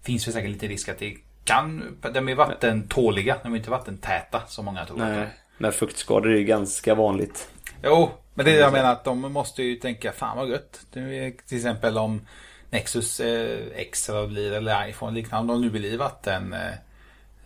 [0.01, 1.97] finns väl säkert lite risk att det kan...
[2.13, 4.97] De är vattentåliga, de är inte vattentäta som många tror.
[4.97, 7.49] Nej, men fuktskador är ju ganska vanligt.
[7.83, 10.85] Jo, men det är jag menar att de måste ju tänka fan vad gött.
[10.93, 12.21] Är till exempel om
[12.69, 15.53] Nexus eh, X eller, blir, eller iPhone liknande.
[15.53, 16.73] Om de nu blir vatten eh,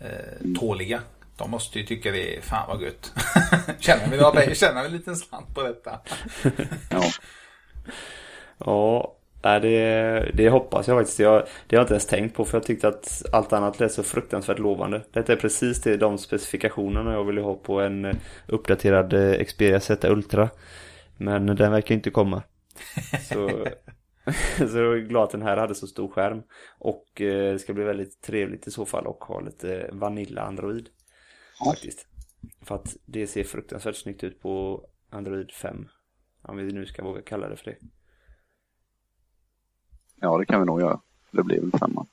[0.02, 1.02] eh, tåliga.
[1.38, 3.12] De måste ju tycka det är fan vad gött.
[3.80, 6.00] Känner vi några Känner vi en liten slant på detta.
[6.90, 7.04] Ja.
[9.44, 11.20] Ja, det, det hoppas jag faktiskt.
[11.20, 13.92] Jag, det har jag inte ens tänkt på för jag tyckte att allt annat lät
[13.92, 15.02] så fruktansvärt lovande.
[15.12, 18.16] Detta är precis det, de specifikationerna jag ville ha på en eh,
[18.48, 20.50] uppdaterad eh, Xperia Z Ultra.
[21.18, 22.44] Men den verkar inte komma.
[23.30, 23.50] Så,
[24.58, 26.44] så jag är glad att den här hade så stor skärm.
[26.80, 30.90] Och eh, det ska bli väldigt trevligt i så fall och ha lite Vanilla Android.
[31.66, 32.08] Faktiskt.
[32.62, 35.88] För att det ser fruktansvärt snyggt ut på Android 5.
[36.42, 37.78] Om vi nu ska våga kalla det för det.
[40.22, 41.02] ja, det kan vi nog göra.
[41.32, 41.72] Det blir väl.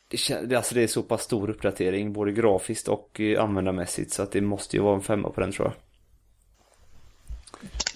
[0.09, 4.12] Det, kän- det- alltså det är så pass stor uppdatering både grafiskt och eh, användarmässigt
[4.12, 5.75] så att det måste ju vara en femma på den tror jag.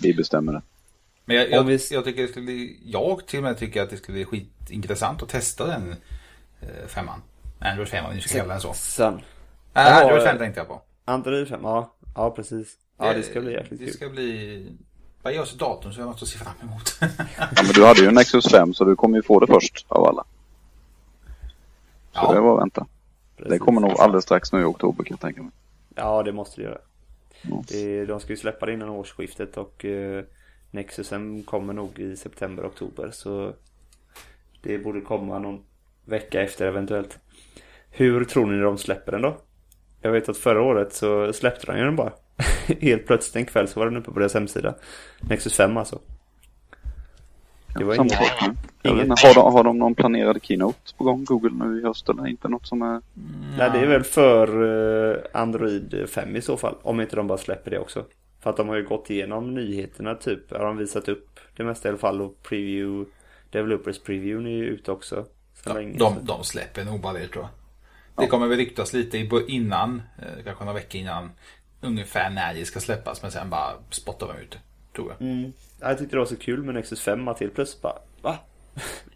[0.03, 0.62] Vi bestämmer det.
[1.24, 3.90] Men jag, jag, vi- jag tycker det skulle bli, jag till och med tycker att
[3.90, 5.96] det skulle bli skitintressant att testa den
[6.61, 7.22] eh, femman.
[7.58, 8.72] Android 5 om ni ska kalla den så.
[8.74, 9.20] Sen.
[9.72, 10.82] Ja, Android eh, 5 tänkte jag på.
[11.04, 11.92] Android 5, ja.
[12.14, 12.68] Ja precis.
[12.98, 13.94] Ja det ska bli jäkligt Det kul.
[13.94, 14.66] ska bli...
[15.22, 16.96] Vad görs i datorn så jag att se fram emot.
[17.38, 19.87] Ja, men du hade ju en Nexus 5 så du kommer ju få det först
[19.88, 20.24] av alla.
[22.12, 22.32] Så Ja.
[22.35, 22.87] det var att vänta.
[23.37, 23.61] Det Precis.
[23.61, 25.50] kommer nog alldeles strax nu i oktober kan jag tänka mig.
[25.94, 26.78] Ja det måste det göra.
[27.68, 30.24] Det, de ska ju släppa det innan årsskiftet och eh,
[30.72, 33.52] Nexusen kommer nog i september, oktober så
[34.62, 35.61] det borde komma någon
[36.04, 37.18] vecka efter eventuellt.
[37.90, 39.37] Hur tror ni de släpper den då?
[40.00, 42.12] Jag vet att förra året så släppte de ju den bara.
[42.80, 44.74] Helt plötsligt en kväll så var den uppe på deras hemsida.
[45.20, 45.98] Nexus 5 alltså.
[47.78, 48.12] Det var inget.
[48.14, 52.48] Har, de, har de någon planerad keynote på gång, Google, nu i höst eller inte
[52.48, 53.00] något som är...
[53.58, 54.48] Nej det är väl för
[55.11, 56.74] eh, Android 5 i så fall.
[56.82, 58.04] Om inte de bara släpper det också.
[58.42, 60.50] För att de har ju gått igenom nyheterna typ.
[60.50, 63.11] Har de visat upp det mesta i alla fall och preview.
[63.50, 65.26] Developers previewn är ju ute också.
[65.64, 65.98] Sen länge.
[65.98, 67.50] De, de släpper nog bara det tror jag.
[68.24, 71.31] Det kommer väl ryktas lite innan, eh, kanske några veckor innan,
[71.81, 73.22] ungefär när det ska släppas.
[73.22, 74.59] Men sen bara spottar de ut det,
[74.96, 75.28] tror jag.
[75.28, 75.52] Mm.
[75.81, 77.98] Ja, Jag tyckte det var så kul med Nexus 5 att helt plötsligt bara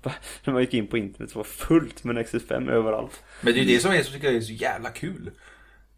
[0.03, 0.13] Va?
[0.45, 3.23] När man gick in på internet så var fullt med Nexus 5 överallt.
[3.41, 5.31] Men det är ju det som är så tycker jag är så jävla kul.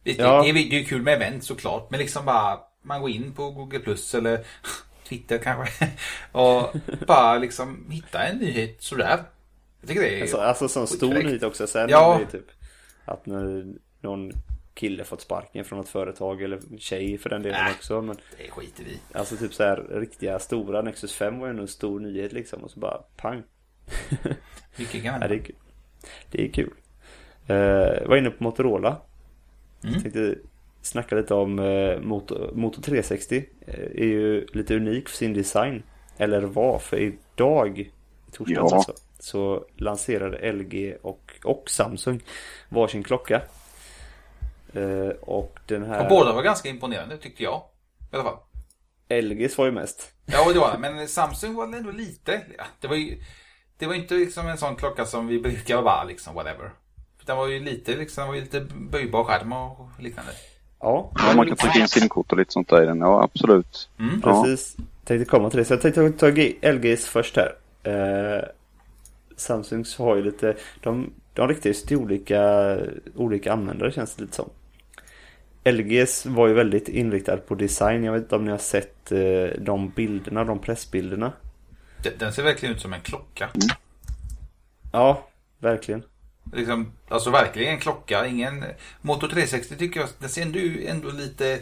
[0.02, 0.42] Det, Ja.
[0.42, 1.90] det, det, är, det är kul med event såklart.
[1.90, 4.44] Men liksom bara, man går in på Google Plus eller
[5.08, 5.88] Twitter kanske.
[6.32, 9.18] Och bara liksom hitta en nyhet sådär.
[9.80, 11.66] Jag tycker det är Alltså, alltså sån stor nyhet också.
[11.66, 12.20] Sen Ja.
[12.32, 12.46] typ
[13.04, 13.64] att när
[14.00, 14.32] någon
[14.74, 17.72] kille fått sparken från något företag eller tjej för den delen Nej.
[17.76, 18.02] också.
[18.02, 18.98] Men Det skiter vi.
[19.12, 22.64] Alltså typ så här riktiga stora Nexus 5 var ju ändå en stor nyhet liksom
[22.64, 23.42] och så bara pang.
[24.76, 25.56] Mycket kan Ja, det är kul.
[26.30, 26.72] Det är kul.
[27.50, 27.56] Uh,
[28.00, 28.96] jag var inne på Motorola.
[29.84, 30.02] Mm.
[30.02, 30.34] Tänkte
[30.88, 33.44] snacka lite om uh, Moto, Moto 360.
[33.68, 35.82] Uh, är ju lite unik för sin design.
[36.16, 37.90] Eller var, för idag, i
[38.32, 38.76] torsdags Ja.
[38.76, 42.20] alltså, så lanserade LG och, och Samsung
[42.68, 43.42] varsin klocka.
[44.72, 46.02] Eh, och den här...
[46.02, 47.62] Och båda var ganska imponerande tyckte jag.
[48.12, 48.38] I alla fall.
[49.22, 50.12] LGs var ju mest.
[50.26, 50.78] Ja, det var det.
[50.78, 52.42] Men Samsung var ändå lite.
[52.58, 53.18] Ja, det var ju
[53.78, 56.70] det var inte liksom en sån klocka som vi brukar vara liksom, whatever.
[57.26, 60.32] Den var ju lite liksom, var ju lite böjbar skärm och liknande.
[60.80, 63.00] Ja, Ja, man kan trycka in simkort och lite sånt där i den.
[63.00, 63.88] Ja, absolut.
[63.98, 64.22] Mm.
[64.24, 64.42] Ja.
[64.42, 64.76] Precis.
[65.04, 65.64] Tänkte komma till det.
[65.64, 67.54] Så jag tänkte ta LGs först här.
[67.82, 68.44] Eh,
[69.36, 72.76] Samsungs har ju lite, de, de riktar sig till olika,
[73.16, 74.50] olika användare känns det lite som.
[75.64, 78.04] LGs var ju väldigt inriktad på design.
[78.04, 81.32] Jag vet inte om ni har sett eh, de bilderna, de pressbilderna.
[82.02, 83.48] Den, den ser verkligen ut som en klocka.
[84.92, 86.02] Ja, verkligen.
[86.52, 88.26] Liksom, alltså verkligen en klocka.
[88.26, 88.64] Ingen...
[89.00, 91.58] Moto 360 tycker jag, den ser ändå, ändå lite,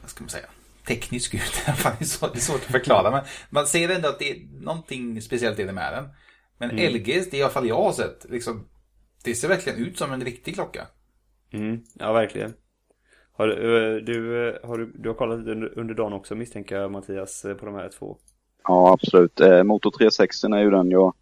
[0.00, 0.46] vad ska man säga,
[0.86, 1.40] teknisk ut.
[1.66, 3.10] Det, är svårt att förklara.
[3.10, 6.08] Men man ser ändå att det är någonting speciellt i det med den.
[6.58, 8.68] Men LG, det är i alla fall jag har sett, liksom,
[9.24, 10.86] det ser verkligen ut som en riktig klocka.
[11.52, 12.54] Mm, ja, verkligen.
[13.32, 16.76] Har, du, eh, du, eh, har du, du har kollat under, under dagen också misstänker
[16.76, 18.16] jag Mattias eh, på de här två.
[18.64, 19.40] Ja, absolut.
[19.40, 21.14] Eh, Motor 360 är ju den jag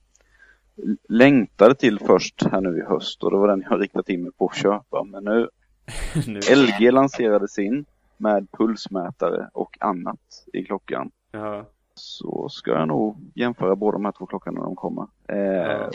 [1.08, 4.32] längtade till först här nu i höst och det var den jag riktat in mig
[4.32, 5.04] på att köpa.
[5.04, 5.48] Men nu,
[6.26, 6.40] nu.
[6.56, 7.84] LG lanserade sin
[8.16, 10.20] med pulsmätare och annat
[10.52, 11.10] i klockan.
[11.32, 15.06] Ja, Så ska jag nog jämföra båda de här två klockorna när de kommer.
[15.28, 15.90] Eh, Ja.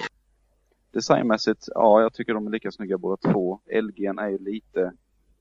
[0.91, 3.59] Designmässigt, ja jag tycker de är lika snygga båda två.
[3.81, 4.91] LG är ju lite,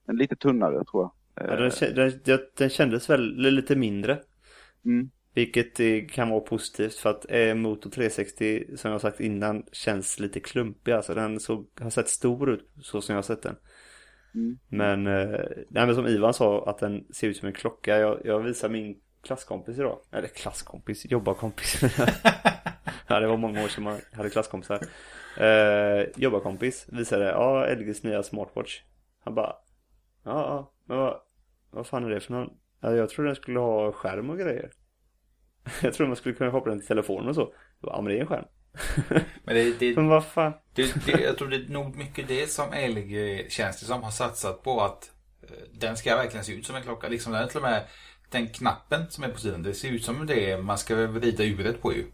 [0.06, 1.12] är lite tunnare tror jag.
[1.50, 4.18] Ja, den, kä- den, den, den kändes väl lite mindre.
[4.84, 5.10] Mm.
[5.34, 10.18] Vilket eh, kan vara positivt för att eh, Moto 360 som jag sagt innan känns
[10.18, 10.92] lite klumpig.
[10.92, 13.56] Alltså den såg, har sett stor ut så som jag har sett den.
[14.34, 14.58] Mm.
[14.68, 17.98] Men, eh, nej, men som Ivan sa att den ser ut som en klocka.
[17.98, 19.98] Jag, jag visar min klasskompis idag.
[20.12, 21.82] Eller klasskompis, jobbarkompis.
[23.06, 24.80] ja, det var många år sedan man hade klasskompisar.
[25.36, 28.80] Eh, jobbarkompis visade, ja, LGs nya smartwatch.
[29.24, 29.56] Han bara,
[30.24, 31.20] ja, ja, men vad,
[31.70, 32.50] vad fan är det för någon?
[32.80, 34.70] Ja, jag tror den skulle ha skärm och grejer.
[35.82, 37.52] jag tror man skulle kunna koppla den till telefonen och så.
[37.80, 38.44] Ja, men det är en skärm.
[39.44, 40.52] Men det, det, Men vad fan?
[40.74, 44.10] det, det, jag tror det är nog mycket det som LG känns det som har
[44.10, 45.10] satsat på att
[45.42, 47.08] eh, den ska verkligen se ut som en klocka.
[47.08, 47.82] Liksom den till och med
[48.30, 49.62] den knappen som är på sidan.
[49.62, 52.04] Det ser ut som det man ska vrida uret på ju.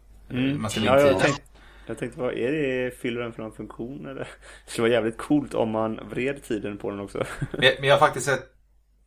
[0.57, 0.93] Man ska Mm.
[0.93, 1.41] Ja, ja, jag, tänkte,
[1.85, 2.91] jag tänkte, vad är det?
[2.91, 4.27] Fyller den för någon funktion eller?
[4.65, 7.25] Det skulle vara jävligt coolt om man vred tiden på den också.
[7.51, 8.58] Men men jag har faktiskt sett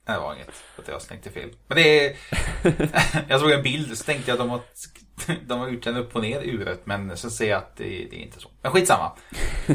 [0.06, 0.50] Nej, det var inget.
[0.50, 1.48] För att jag tänkte fel.
[1.66, 2.16] Men det är...
[3.28, 4.60] jag såg en bild så tänkte jag att de har,
[5.48, 6.80] de har gjort den upp och ner uret.
[6.86, 8.48] Men så ser jag att det, det är inte så.
[8.62, 9.12] Men skitsamma.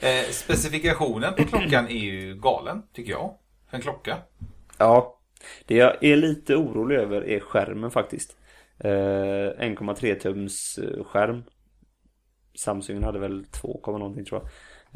[0.00, 3.34] eh, specifikationen på klockan är ju galen, tycker jag.
[3.70, 4.16] För en klocka.
[4.78, 5.20] Ja,
[5.66, 8.36] det jag är lite orolig över är skärmen faktiskt.
[8.78, 11.42] Eh, 1,3 tums eh, skärm.
[12.54, 14.50] Samsung hade väl 2, någonting tror jag.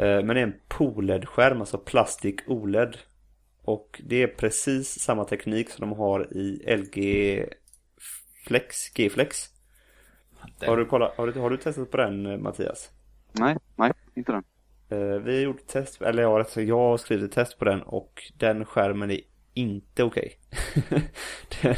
[0.07, 2.96] Eh, men det är en POLED-skärm, alltså plastik OLED.
[3.64, 7.46] Och det är precis samma teknik som de har i LG
[8.46, 9.50] Flex, G-Flex.
[10.66, 12.90] Har du, kollat, har, du, har du testat på den eh, Mattias?
[13.33, 14.44] Nej, nej, inte den.
[14.88, 17.83] Eh, vi har gjort test, eller ja, rätt sagt, jag har skrivit test på den
[17.83, 19.20] och den skärmen är
[19.55, 20.38] inte okej.
[21.62, 21.77] den,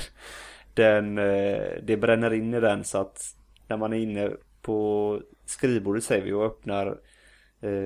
[0.75, 3.35] den, eh, det bränner in i den så att
[3.69, 4.31] när man är inne
[4.63, 6.99] på skrivbordet säger vi och öppnar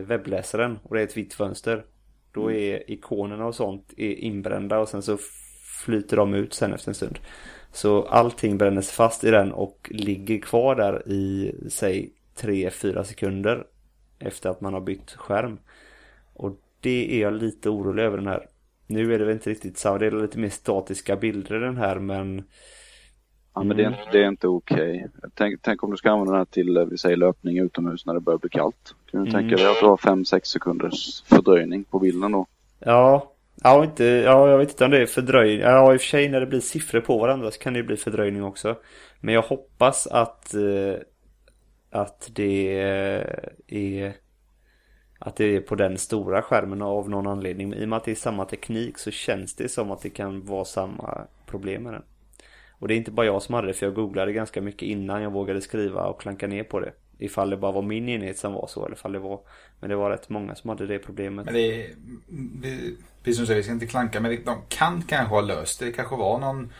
[0.03, 1.85] webbläsaren och det är ett vitt fönster.
[2.33, 5.19] Då är ikonerna och sånt är inbrända och sen så
[5.85, 7.19] flyter de ut sen efter en stund.
[7.73, 13.67] Så allting brännes fast i den och ligger kvar där i, säg 3-4 sekunder
[14.19, 15.59] efter att man har bytt skärm.
[16.35, 18.47] Och det är jag lite orolig över den här.
[18.87, 21.77] Nu är det väl inte riktigt samma, det är lite mer statiska bilder i den
[21.77, 22.45] här men
[23.55, 25.07] Ja, men det är, inte- det är inte okej.
[25.35, 28.15] Tänk, tänk om du ska använda den här till, eh, vi säger löpning utomhus när
[28.15, 28.95] det börjar bli kallt.
[29.11, 29.41] Kan du Mm.
[29.41, 32.47] tänka dig att du har 5-6 sekunders fördröjning på bilden då?
[32.79, 33.33] Ja,
[33.63, 35.61] ja, inte, ja, jag vet inte om det är fördröjning.
[35.61, 37.97] Ja, i och för sig när det blir siffror på varandra så kan det bli
[37.97, 38.77] fördröjning också.
[39.21, 40.95] Men jag hoppas att, eh,
[41.91, 44.13] att det är
[45.19, 47.69] att det är på den stora skärmen av någon anledning.
[47.69, 50.11] Men I och med att det är samma teknik så känns det som att det
[50.11, 52.03] kan vara samma problem med den.
[52.81, 55.23] Och det är inte bara jag som hade det för jag googlade ganska mycket innan
[55.23, 56.93] jag vågade skriva och klanka ner på det.
[57.19, 59.41] Ifall det bara var min enhet som var så eller ifall det var
[59.81, 61.45] Men det var rätt många som hade det problemet.
[61.45, 61.91] Men det är...
[63.23, 64.21] Precis som du säger, vi ska inte klanka.
[64.21, 65.87] Men de kan kanske ha löst det.
[65.87, 66.73] Det kanske var någon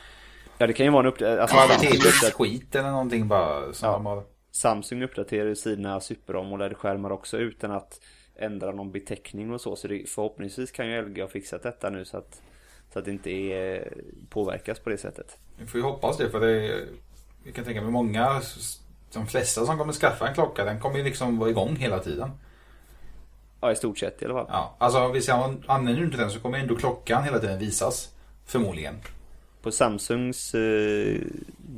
[0.59, 1.41] Ja det kan ju vara en uppdatering.
[1.41, 3.73] Alltså, kvalitets skit eller någonting bara.
[3.73, 3.93] Som Ja.
[3.93, 4.23] de har...
[4.51, 8.01] Samsung uppdaterar ju sina super AMOLED-skärmar också utan att
[8.37, 9.77] ändra någon beteckning och så.
[9.77, 12.43] Så det, förhoppningsvis kan ju LG ha fixat detta nu så att,
[12.93, 13.93] så att det inte är,
[14.29, 15.39] påverkas på det sättet.
[15.61, 16.87] Vi får ju hoppas det för det
[17.45, 18.41] Jag kan tänka mig många
[19.13, 22.31] De flesta som kommer skaffa en klocka den kommer ju liksom vara igång hela tiden.
[23.61, 24.47] Ja i stort sett i alla fall.
[24.49, 25.29] Ja, alltså visst
[25.67, 28.09] använder du inte den så kommer ändå klockan hela tiden visas.
[28.47, 28.95] Förmodligen.
[29.63, 31.17] På Samsungs eh,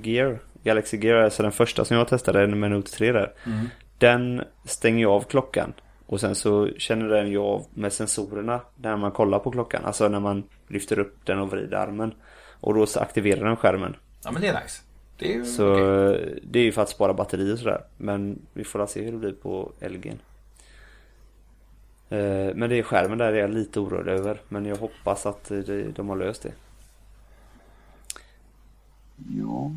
[0.02, 3.32] Gear, Galaxy Gear, alltså den första som jag testade med Note 3 där.
[3.98, 5.72] Den stänger ju av klockan.
[6.06, 9.84] Och sen så känner den ju av med sensorerna när man kollar på klockan.
[9.84, 12.14] Alltså när man lyfter upp den och vrider armen.
[12.62, 13.96] Och då aktiverar den skärmen.
[14.24, 14.82] Ja men det är nice.
[15.18, 17.84] Det är ju Så eh, det är ju för att spara batteri och sådär.
[17.96, 20.18] Men vi får se hur det blir på LG'n.
[22.08, 24.40] Eh, Men det är skärmen där är jag lite orolig över.
[24.48, 25.52] Men jag hoppas att
[25.94, 26.52] de har löst det.
[29.38, 29.70] Ja.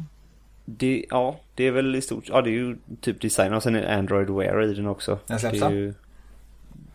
[0.65, 3.75] Det, ja, det är väl i stort Ja, det är ju typ design och sen
[3.75, 5.19] är det Android Wear i den också.
[5.27, 5.77] När släpps det, är den?
[5.77, 5.93] ju,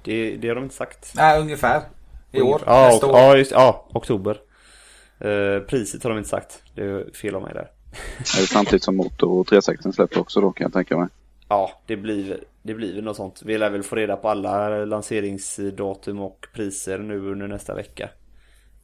[0.03, 1.13] det, det har de inte sagt.
[1.17, 1.83] Nej, ungefär.
[2.33, 2.63] I år.
[2.67, 3.13] Ja, nästa år.
[3.19, 4.41] ja, just, ja oktober.
[5.21, 6.63] Eh, priset har de inte sagt.
[6.75, 7.71] Det är fel av mig där.
[8.37, 11.09] Är det samtidigt som Moto 360 släpps också då kan jag tänka mig.
[11.49, 13.43] Ja, det blir, det blir något sånt.
[13.45, 18.11] Vi lär väl få reda på alla lanseringsdatum och priser nu under nästa vecka.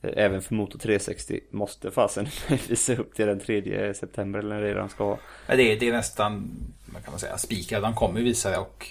[0.03, 2.27] Eh, Även för Moto 360 måste fasen
[2.69, 5.19] visa upp till den 3 september eller när det de ska.
[5.47, 6.51] Men det, är, det är nästan,
[6.93, 7.81] vad kan man säga, spikar.
[7.81, 8.87] De kommer visa det och...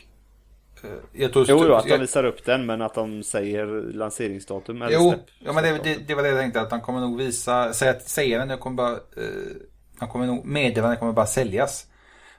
[0.83, 0.89] eh,
[1.21, 1.45] Jag tror...
[1.49, 5.25] Jo, jo, att de visar upp den men att de säger lanseringsdatum eller Jo, släpp.
[5.39, 7.99] ja, men det, det, det var det jag tänkte att de kommer nog visa, säga,
[7.99, 9.55] säga den, jag kommer bara, eh,
[9.99, 11.87] de kommer nog, meddelandet kommer bara säljas.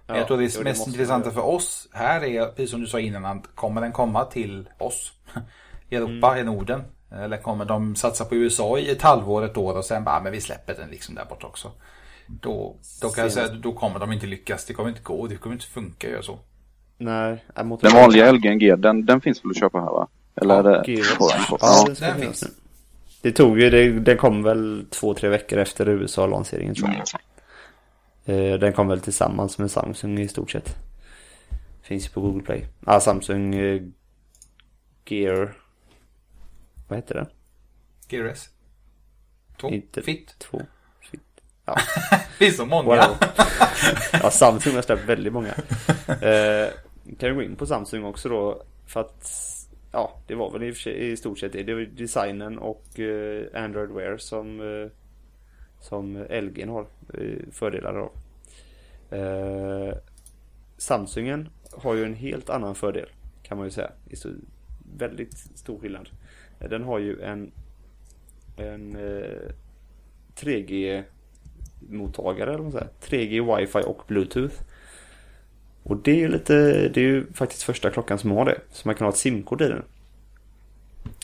[0.07, 2.87] Men Ja, jag tror det det mest intressanta för oss här är, precis som du
[2.87, 5.13] sa innan, att kommer den komma till oss?
[5.91, 6.39] I Europa, Mm.
[6.39, 6.83] i Norden?
[7.13, 10.33] Eller kommer de satsa på USA i ett halvår, ett år och sen bara, men
[10.33, 11.73] vi släpper den liksom där borta också.
[12.27, 14.65] Då, då kan jag säga då kommer de inte lyckas.
[14.65, 15.27] Det kommer inte gå.
[15.27, 16.39] Det kommer inte funka att göra så.
[16.99, 20.09] Nej, Den vanliga LGNG, den, den finns väl att köpa här va?
[20.41, 20.93] Eller Ja, är det?
[21.61, 22.43] Ja, den finns.
[22.43, 22.49] nu.
[23.23, 27.05] Det tog ju, det, den kom väl två, tre veckor efter USA-lanseringen tror jag.
[28.53, 30.77] Eh, Den kom väl tillsammans med Samsung i stort sett.
[31.83, 32.67] Finns ju på Google Play.
[32.87, 33.83] Ja, Samsung eh,
[35.09, 35.55] Gear...
[36.89, 37.27] Vad heter den?
[38.09, 38.49] Gear S.
[39.61, 39.71] Två.
[39.71, 40.35] Inte- Fit.
[40.39, 40.61] Två.
[41.11, 41.21] Fit.
[41.65, 41.77] Ja,
[42.11, 42.83] Det finns så många.
[43.09, 43.17] wow.
[44.13, 45.55] ja, Samsung har släppt väldigt många.
[46.07, 46.69] Eh,
[47.19, 48.63] kan ju gå in på Samsung också då?
[48.87, 49.31] För att,
[49.93, 51.63] ja, det var väl i, sig, i stort sett det.
[51.63, 54.91] Det var ju designen och eh, Android Wear som, eh,
[55.81, 58.13] som LG har eh, fördelar av.
[59.19, 59.95] Eh,
[60.77, 63.09] Samsungen har ju en helt annan fördel
[63.43, 63.91] kan man ju säga.
[64.05, 64.33] Det är
[64.99, 66.09] väldigt stor skillnad.
[66.61, 67.53] Eh, Den har ju en,
[68.57, 69.53] en eh,
[70.37, 71.03] 3G
[71.89, 72.89] mottagare eller vad man säger.
[73.01, 74.55] 3G wifi och bluetooth.
[75.89, 78.61] Och det är ju lite, det är ju faktiskt första klockan som har det.
[78.71, 79.83] Så man kan ha ett simkort i den.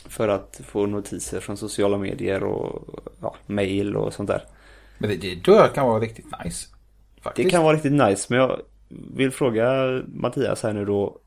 [0.05, 4.43] För att få notiser från sociala medier och ja, mail och sånt där.
[4.97, 6.67] Men det, det tror jag kan vara riktigt nice.
[7.21, 7.45] Faktiskt.
[7.45, 8.61] Det kan vara riktigt nice men jag
[9.15, 9.65] vill fråga
[10.07, 11.19] Mattias här nu då.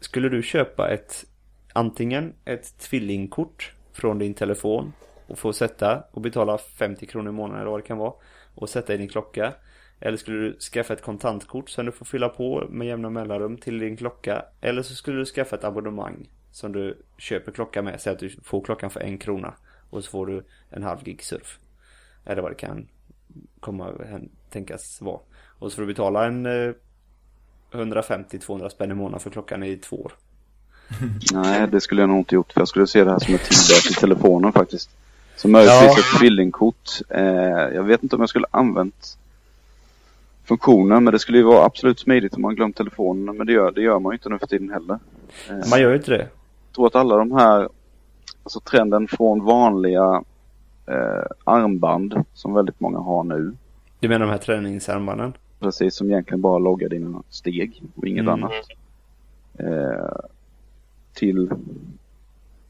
[0.00, 1.24] Skulle du köpa ett
[1.72, 4.92] antingen ett tvillingkort från din telefon
[5.26, 8.12] och få sätta och betala 50 kronor i månaden eller vad det kan vara
[8.54, 9.52] och sätta i din klocka.
[10.00, 13.78] Eller skulle du skaffa ett kontantkort som du får fylla på med jämna mellanrum till
[13.78, 14.42] din klocka.
[14.60, 18.00] Eller så skulle du skaffa ett abonnemang som du köper klocka med.
[18.00, 19.54] Säg att du får klockan för en krona
[19.90, 21.58] och så får du en halv gig surf.
[22.24, 22.88] Eller vad det kan
[23.60, 23.92] komma
[24.50, 25.20] tänkas vara.
[25.58, 26.72] Och så får du betala en eh,
[27.72, 30.12] 150-200 spänn i månaden för klockan i två år.
[31.32, 32.52] Nej, det skulle jag nog inte gjort.
[32.52, 34.90] För jag skulle se det här som ett tillbehör till telefonen faktiskt.
[35.36, 35.98] Så möjligtvis Ja.
[35.98, 36.90] ett tvillingkort.
[37.08, 37.24] Eh,
[37.74, 39.18] jag vet inte om jag skulle använt
[40.44, 41.04] funktionen.
[41.04, 43.36] Men det skulle ju vara absolut smidigt om man glömt telefonen.
[43.36, 44.98] Men det gör, det gör man ju inte nu för tiden heller.
[45.50, 46.18] Eh, Man gör ju inte det.
[46.68, 47.68] Jag tror att alla de här,
[48.42, 50.22] alltså trenden från vanliga
[50.86, 53.52] eh, armband som väldigt många har nu.
[54.00, 55.32] Du menar de här träningsarmbanden?
[55.60, 58.32] Precis som egentligen bara loggar dina steg och inget Mm.
[58.34, 58.52] annat.
[59.58, 60.16] Eh,
[61.12, 61.50] till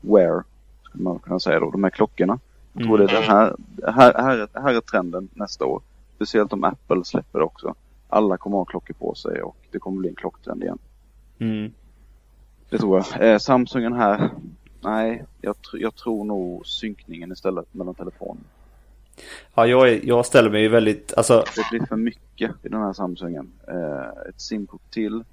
[0.00, 0.42] Wear,
[0.82, 2.38] skulle man kunna säga då, de här klockorna.
[2.72, 3.06] Jag tror Mm.
[3.06, 3.56] det är den här,
[3.92, 5.82] här, här, här är trenden nästa år.
[6.14, 7.74] Speciellt om Apple släpper också.
[8.08, 10.78] Alla kommer ha klockor på sig och det kommer bli en klocktrend igen.
[11.38, 11.72] Mm.
[12.70, 13.32] Det tror jag.
[13.32, 14.30] Eh, Samsungen här,
[14.80, 18.44] nej, jag, tr- jag tror nog synkningen istället mellan telefonen.
[19.54, 22.82] Ja, jag, är, jag ställer mig ju väldigt, alltså Det blir för mycket i den
[22.82, 23.52] här Samsungen.
[23.68, 25.24] Eh, ett simkort till.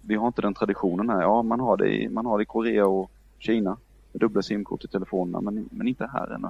[0.00, 1.22] Vi har inte den traditionen här.
[1.22, 3.76] Ja, man har det i, man har det i Korea och Kina.
[4.12, 6.48] Dubbla simkort i telefonerna, men, men inte här ännu.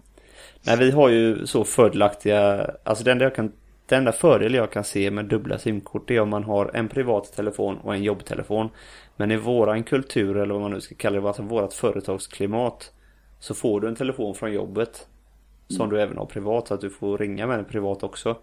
[0.62, 3.52] Nej, vi har ju så fördelaktiga, alltså den enda, jag kan,
[3.86, 7.32] den enda fördel jag kan se med dubbla simkort är om man har en privat
[7.36, 8.68] telefon och en jobbtelefon.
[9.16, 12.92] Men i våran kultur, eller vad man nu ska kalla det, alltså vårat företagsklimat,
[13.38, 15.06] så får du en telefon från jobbet
[15.68, 18.36] som du även har privat, så att du får ringa med den privat också.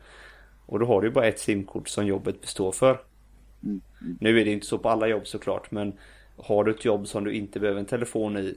[0.65, 3.01] Och då har du ju bara ett simkort som jobbet består för.
[3.63, 3.81] Mm.
[4.19, 5.93] Nu är det inte så på alla jobb såklart, men
[6.37, 8.55] har du ett jobb som du inte behöver en telefon i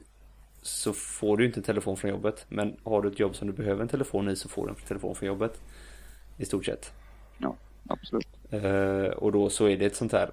[0.63, 2.47] så får du inte en telefon från jobbet.
[2.49, 4.77] Men har du ett jobb som du behöver en telefon i så får du en
[4.89, 5.61] telefon från jobbet.
[6.39, 6.93] I stort sett.
[7.39, 7.57] Ja,
[7.89, 8.29] absolut.
[8.51, 10.31] Eh, och då så är det ett sånt här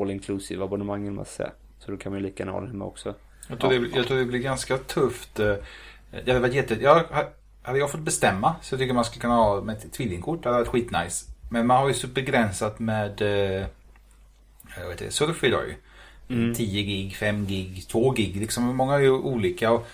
[0.00, 1.52] all inclusive abonnemang eller man ska säga.
[1.78, 3.14] Så då kan man ju lika gärna ha den hemma också.
[3.48, 5.40] Jag tror, det, jag tror det blir ganska tufft.
[5.40, 5.54] eh,
[6.10, 6.74] Det hade varit jätte...
[6.82, 7.04] Jag,
[7.62, 10.42] hade jag fått bestämma så jag tycker man skulle kunna ha med ett tvillingkort.
[10.42, 11.26] Det hade varit skitnice.
[11.50, 13.22] Men man har ju så begränsat med
[14.80, 15.74] jag vet inte, surf idag ju.
[16.28, 18.36] 10 gig, 5 gig, 2 gig.
[18.36, 19.70] Liksom, många är ju olika.
[19.70, 19.86] Och,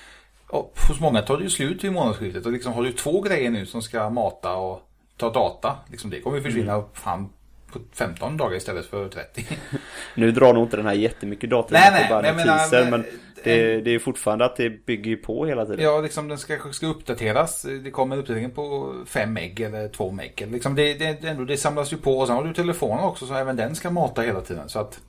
[0.47, 2.47] och hos många tar det ju slut vid månadsskiftet.
[2.47, 5.77] Och liksom har du två grejer nu som ska mata och ta data.
[5.91, 7.29] Liksom, det kommer ju försvinna fan
[7.73, 9.45] på 15 dagar istället för 30.
[10.15, 13.05] Nu drar nog inte den här jättemycket data Nej, nej, bara menar, teaser, men- men
[13.45, 15.85] det, det är fortfarande att det bygger på hela tiden.
[15.85, 17.63] Ja, liksom den ska, ska uppdateras.
[17.85, 20.49] Det kommer en uppdatering på 5 meg eller 2 meg.
[20.53, 23.27] Liksom det, det, det, ändå, det samlas ju på och sen har du telefonen också
[23.27, 24.69] så även den ska mata hela tiden.
[24.69, 25.01] Så att,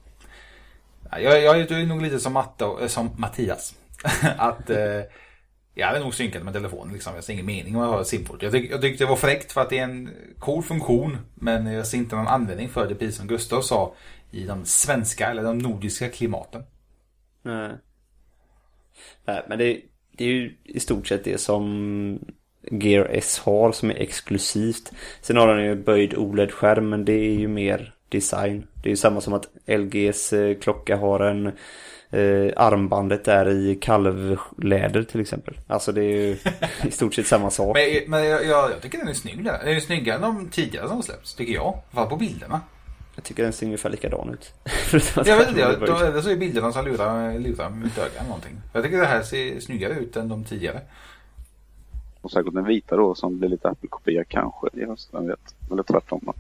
[1.19, 3.75] jag, jag, är- jag är nog lite som, Matte, och- eh, som Mattias.
[4.37, 5.01] att eh,
[5.75, 6.93] jag hade nog synkat med telefonen.
[6.93, 7.15] Liksom.
[7.15, 8.41] Jag ser ingen mening med att ha simkort.
[8.43, 10.09] Jag, tyck, jag tyckte det var fräckt för att det är en
[10.39, 11.17] cool funktion.
[11.35, 13.95] Men jag ser inte någon användning för det, precis som Gustav sa.
[14.31, 16.63] I de svenska eller de nordiska klimaten.
[17.41, 17.71] Nej.
[19.25, 19.81] Nej, men det,
[20.17, 22.19] det är ju i stort sett det som
[22.71, 24.91] Gear S har som är exklusivt.
[25.21, 28.67] Sen har den ju böjd OLED-skärm men det är ju mer design.
[28.81, 31.47] Det är ju samma som att LGs eh, klocka har en
[32.13, 35.57] eh, armbandet där i kalvläder till exempel.
[35.67, 36.37] Alltså det är ju
[36.87, 37.77] i stort sett samma sak.
[37.77, 39.43] Men, men jag, jag, jag tycker den är snygg.
[39.43, 41.77] Den är snyggare än de tidigare som har släppts, tycker jag.
[41.91, 42.61] Fall på bilderna.
[43.15, 44.53] Jag tycker den ser ungefär likadan ut.
[45.15, 48.61] jag vet inte, jag, eller så är bilderna som lurar, lurar mitt öga eller någonting.
[48.73, 50.81] Jag tycker det här ser snyggare ut än de tidigare.
[52.21, 55.55] Och säkert den vita då som blir lite Apple-kopia kanske i höst, vem vet.
[55.71, 56.33] Eller tvärtom då.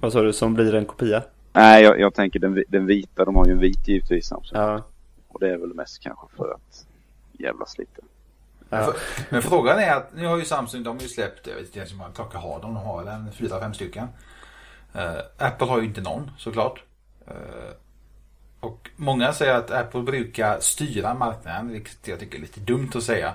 [0.00, 1.22] Vad sa du, som blir en kopia?
[1.52, 4.60] Nej, jag, jag tänker den, den vita, de har ju en vit givetvis Samsung.
[4.60, 4.82] Ja.
[5.28, 6.86] Och det är väl mest kanske för att
[7.32, 8.00] jävlas lite.
[8.68, 8.92] ja.
[9.30, 11.78] Men frågan är att nu har ju Samsung, de har ju släppt, jag vet inte
[11.78, 14.08] ens hur många klockor har de, de har väl en fyra, fem stycken.
[14.96, 16.84] Uh, Apple har ju inte någon såklart.
[17.28, 17.72] Uh,
[18.60, 23.02] och många säger att Apple brukar styra marknaden, vilket jag tycker är lite dumt att
[23.02, 23.34] säga.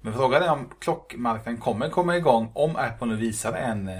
[0.00, 3.98] Men frågan är om klockmarknaden kommer komma igång om Apple nu visar en uh,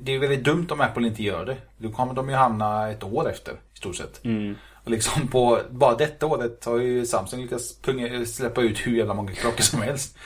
[0.00, 1.56] det är väldigt dumt om Apple inte gör det.
[1.76, 4.24] Då kommer de ju hamna ett år efter i stort sett.
[4.24, 4.54] Mm.
[4.84, 9.14] Och liksom på bara detta året har ju Samsung lyckats punga, släppa ut hur jävla
[9.14, 10.18] många klockor som helst.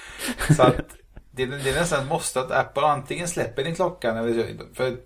[0.57, 0.96] Så att
[1.30, 4.96] det, det är nästan ett måste att Apple antingen släpper din klocka eller för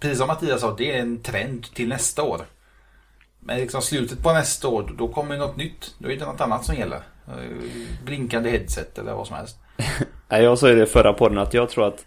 [0.00, 2.46] precis som Mattias sa, det är en trend till nästa år.
[3.40, 5.94] Men liksom slutet på nästa år, då kommer något nytt.
[5.98, 7.00] Då är det något annat som gäller.
[8.04, 9.56] Blinkande headset eller vad som helst.
[10.28, 12.04] Jag sa ju det förra podden att jag tror att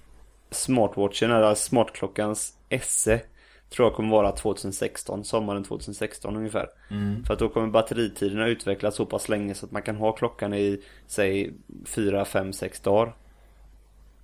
[0.52, 3.22] smartwatchen, eller smartklockans SE
[3.70, 6.70] tror jag kommer vara 2016, sommaren 2016 ungefär.
[6.92, 7.24] Mm.
[7.24, 10.54] För att då kommer batteritiderna utvecklas så pass länge så att man kan ha klockan
[10.54, 11.54] i, säg,
[11.86, 13.16] 4, 5, 6 dagar.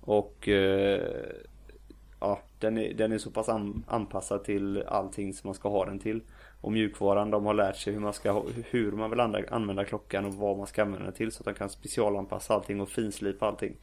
[0.00, 1.00] Och eh,
[2.20, 5.84] ja, den är, den är så pass an, anpassad till allting som man ska ha
[5.84, 6.20] den till.
[6.60, 10.34] Och mjukvaran, de har lärt sig hur man, ska, hur man vill använda klockan och
[10.34, 11.32] vad man ska använda den till.
[11.32, 13.76] Så att de kan specialanpassa allting och finslipa allting.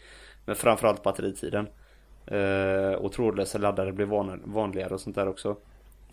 [0.45, 1.67] Men framförallt batteritiden.
[2.27, 5.55] Eh, och trådlösa laddare blir van, vanligare och sånt där också.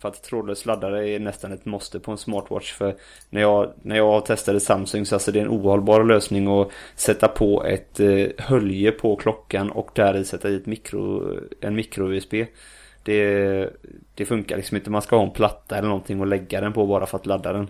[0.01, 2.73] För att trådlös laddare är nästan ett måste på en smartwatch.
[2.73, 2.95] För
[3.29, 7.27] när jag, när jag testade Samsung så alltså det är en ohållbar lösning att sätta
[7.27, 12.45] på ett eh, hölje på klockan och där i sätta i ett mikro, en mikro-USB.
[13.03, 13.69] Det,
[14.15, 14.89] det funkar liksom inte.
[14.89, 17.53] Man ska ha en platta eller någonting och lägga den på bara för att ladda
[17.53, 17.67] den.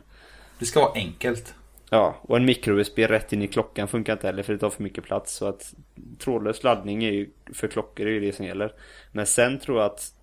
[0.60, 1.54] Det ska vara enkelt.
[1.94, 4.84] Ja, och en micro-USB rätt in i klockan funkar inte heller för det tar för
[4.84, 5.34] mycket plats.
[5.34, 5.74] Så att
[6.20, 8.74] trådlös laddning är ju, för klockor är ju det som gäller.
[9.12, 10.14] Men sen tror jag att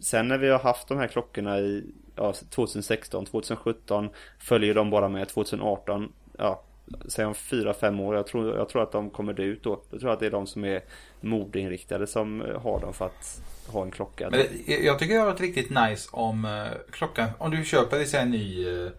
[0.00, 1.84] sen när vi har haft de här klockorna i
[2.16, 6.12] ja, 2016, 2017 följer de bara med 2018.
[6.38, 6.62] Ja,
[7.08, 8.16] säg om 4-5 år.
[8.16, 9.82] Jag tror, jag tror att de kommer dö ut då.
[9.90, 10.80] Jag tror att det är de som är
[11.20, 14.30] modeinriktade som har dem för att ha en klocka.
[14.30, 14.40] Men
[14.84, 18.68] jag tycker det har varit riktigt nice om eh, klockan, om du köper en ny
[18.68, 18.90] eh,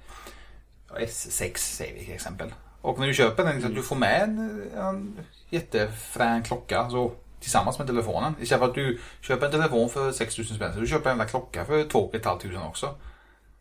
[0.98, 2.54] S6 säger vi till exempel.
[2.82, 3.66] Och när du köper den, mm.
[3.66, 5.20] att du får med en, en
[5.50, 8.36] jättefrän klocka så, tillsammans med telefonen.
[8.42, 11.30] Istället för att du köper en telefon för 6000 spänn så du köper en jävla
[11.30, 12.96] klocka för 2 500 också.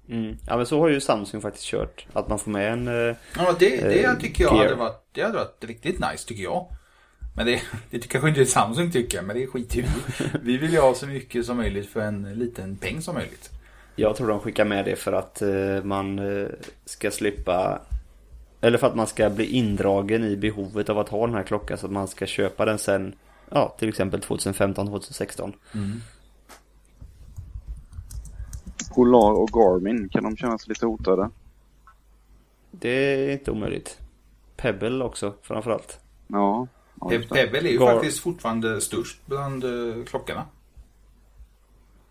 [0.08, 0.36] Mm.
[0.46, 2.06] Ja men så har ju Samsung faktiskt kört.
[2.12, 2.88] Att man får med en...
[2.88, 6.42] Eh, ja det, det eh, tycker jag hade varit, det hade varit riktigt nice tycker
[6.42, 6.66] jag.
[7.36, 9.84] Men det, det kanske inte Samsung tycker men det är skit i
[10.42, 13.50] Vi vill ju ha så mycket som möjligt för en liten peng som möjligt.
[13.98, 16.48] Jag tror de skickar med det för att eh, man eh,
[16.84, 17.80] ska slippa
[18.60, 21.78] Eller för att man ska bli indragen i behovet av att ha den här klockan
[21.78, 23.14] så att man ska köpa den sen
[23.50, 26.00] Ja, till exempel 2015-2016 mm.
[28.94, 31.30] Polar och Garmin, kan de kännas lite hotade?
[32.70, 33.98] Det är inte omöjligt.
[34.56, 36.00] Pebble också framförallt.
[36.26, 36.66] Ja,
[37.00, 40.44] ja Pebble är ju Gar faktiskt fortfarande störst bland uh, klockorna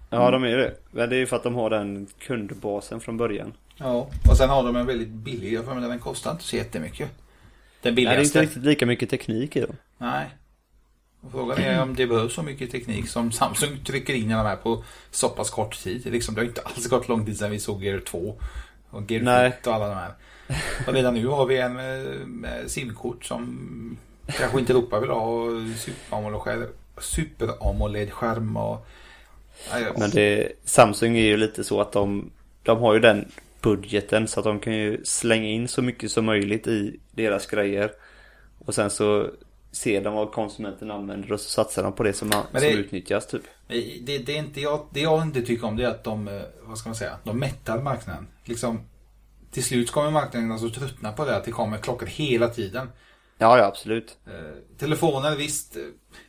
[0.10, 0.76] Ja, de är det.
[0.92, 3.54] Men det är ju för att de har den kundbasen från början.
[3.78, 5.54] Ja, och sen har de en väldigt billig.
[5.54, 7.10] Jag för mig den kostar inte så jättemycket.
[7.82, 8.18] Den billigaste.
[8.18, 9.76] Nej, det är inte riktigt lika mycket teknik i dem.
[9.98, 10.26] Nej.
[11.32, 14.56] Frågan är om det behövs så mycket teknik som Samsung trycker in i de här
[14.56, 16.06] på så pass kort tid.
[16.06, 18.36] Liksom, det har inte alls gått lång tid sedan vi såg Gear 2.
[18.90, 19.54] Och Gear Nej.
[19.66, 20.12] Och alla de här.
[20.88, 21.74] Och redan nu har vi en
[22.26, 23.98] med simkort som
[24.28, 25.22] kanske inte vill ha.
[25.22, 25.52] Och
[27.00, 28.88] super-AMOLED-skärm super och
[29.98, 32.32] men det, Samsung är ju lite så att de,
[32.64, 33.32] de har ju den
[33.62, 37.92] budgeten så att de kan ju slänga in så mycket som möjligt i deras grejer.
[38.66, 39.30] Och sen så
[39.72, 43.28] ser de vad konsumenten använder och så satsar de på det som, det, som utnyttjas
[43.28, 43.42] typ.
[43.68, 46.42] Det, det, är inte jag, det jag inte tycker om det är att de, eh,
[46.64, 48.28] vad ska man säga, de mättar marknaden.
[48.44, 48.80] Liksom,
[49.52, 52.90] till slut kommer marknaden alltså tröttna på det att det kommer klockor hela tiden.
[53.38, 54.18] Ja, ja absolut.
[54.28, 55.78] Eh, telefoner, visst.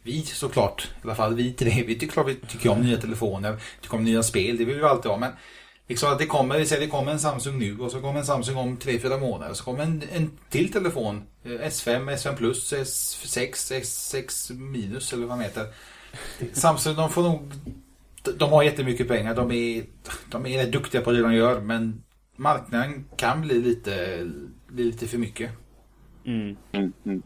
[0.03, 3.97] Vi såklart, i alla fall vi tre, vi tycker, vi tycker om nya telefoner, tycker
[3.97, 5.19] om nya spel, det vill vi alltid ha.
[5.19, 5.33] Men
[5.87, 8.27] liksom att det kommer, vi säger det kommer en Samsung nu och så kommer en
[8.27, 9.55] Samsung om 3-4 månader.
[9.55, 15.37] Så kommer en, en till telefon, eh, S5, S5 plus, S6, S6 minus eller vad
[15.37, 15.67] man heter.
[16.53, 17.53] Samsung, de får nog
[18.37, 19.35] de har jättemycket pengar.
[19.35, 19.85] De är,
[20.31, 21.61] de är duktiga på det de gör.
[21.61, 22.03] Men
[22.37, 24.27] marknaden kan bli lite,
[24.69, 25.51] bli lite för mycket.
[26.25, 26.57] Mm.
[26.73, 27.23] Mm, mm.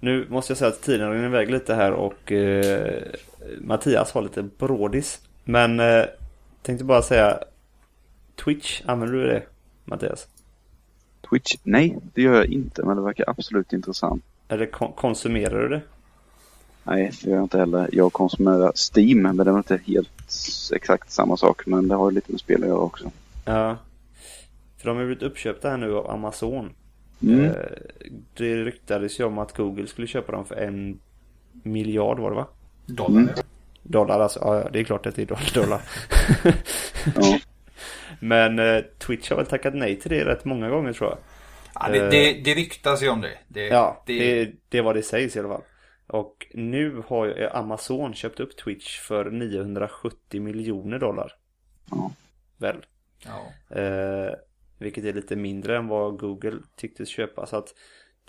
[0.00, 3.02] Nu måste jag säga att tiden rinner iväg lite här och eh,
[3.60, 5.20] Mattias har lite brådis.
[5.44, 6.04] Men eh,
[6.62, 7.38] tänkte bara säga
[8.44, 9.42] Twitch, använder du det
[9.84, 10.28] Mattias?
[11.30, 11.56] Twitch?
[11.62, 14.24] Nej, det gör jag inte, men det verkar absolut intressant.
[14.48, 15.80] Eller kon- konsumerar du det?
[16.84, 17.88] Nej, det gör jag inte heller.
[17.92, 20.10] Jag konsumerar Steam, men det är inte helt
[20.74, 21.66] exakt samma sak.
[21.66, 23.10] Men det har ju lite med spel att göra också.
[23.44, 23.76] Ja.
[24.78, 26.70] För de har blivit uppköpta här nu av Amazon.
[27.22, 27.44] Mm.
[27.44, 27.52] Eh,
[28.34, 31.00] det ryktades ju om att Google skulle köpa dem för en
[31.62, 32.46] miljard var det va?
[32.86, 33.20] Dollar.
[33.20, 33.34] Mm.
[33.82, 35.82] Dollar alltså, ja det är klart att det är doll- dollar.
[37.16, 37.38] Ja.
[38.20, 41.18] Men eh, Twitch har väl tackat nej till det rätt många gånger tror jag.
[41.74, 43.38] Ja, det, det, det ryktas ju om det.
[43.48, 45.62] det Ja, det, det, det är vad det sägs i alla fall.
[46.06, 51.32] Och nu har ju Amazon köpt upp Twitch för 970 miljoner dollar.
[51.90, 52.10] Ja.
[52.58, 52.76] Väl?
[53.24, 53.76] ja.
[53.80, 54.32] Eh,
[54.84, 57.46] vilket är lite mindre än vad Google tycktes köpa.
[57.46, 57.74] Så att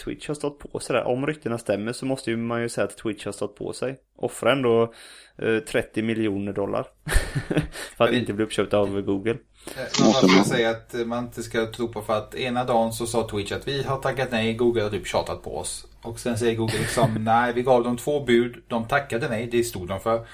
[0.03, 1.03] Twitch har stått på sig där.
[1.03, 3.97] Om ryktena stämmer så måste ju man ju säga att Twitch har stått på sig.
[4.15, 4.93] Offra ändå
[5.37, 6.87] eh, 30 miljoner dollar.
[7.97, 9.31] för att inte bli uppköpt av Google.
[9.31, 13.05] Eh, Man man- säga att man inte ska tro på för att ena dagen så
[13.07, 15.87] sa Twitch att vi har tackat nej, Google har typ tjatat på oss.
[16.01, 19.63] Och sen säger Google liksom nej, vi gav dem två bud, de tackade nej, det
[19.63, 20.27] stod de för.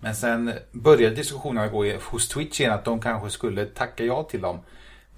[0.00, 4.40] Men sen började diskussionerna gå hos Twitch igen att de kanske skulle tacka ja till
[4.40, 4.60] dem.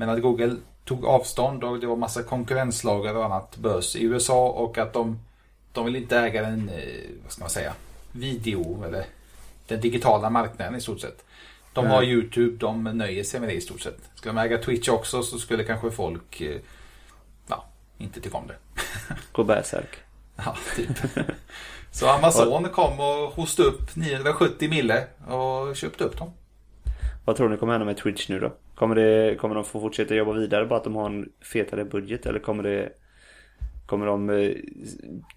[0.01, 4.49] Men att Google tog avstånd och det var massa konkurrenslagar och annat börs i USA
[4.49, 5.19] och att de,
[5.73, 7.73] de vill inte äga den, eh, vad ska man säga,
[8.13, 9.05] video eller
[9.67, 11.25] den digitala marknaden i stort sett.
[11.73, 13.99] De har YouTube, de nöjer sig med det i stort sett.
[14.15, 16.61] Ska de äga Twitch också så skulle kanske folk eh,
[17.47, 17.65] ja,
[17.99, 18.57] inte tycka om det.
[19.33, 19.99] Gå bärsärk.
[20.37, 20.99] Ja, typ.
[21.91, 26.33] Så Amazon kom och hostade upp 970 mille och köpte upp dem.
[27.25, 28.53] Vad tror ni kommer hända med Twitch nu då?
[28.81, 32.27] Kommer, det, kommer de få fortsätta jobba vidare bara att de har en fetare budget
[32.27, 32.93] eller kommer det
[33.87, 34.53] Kommer de eh,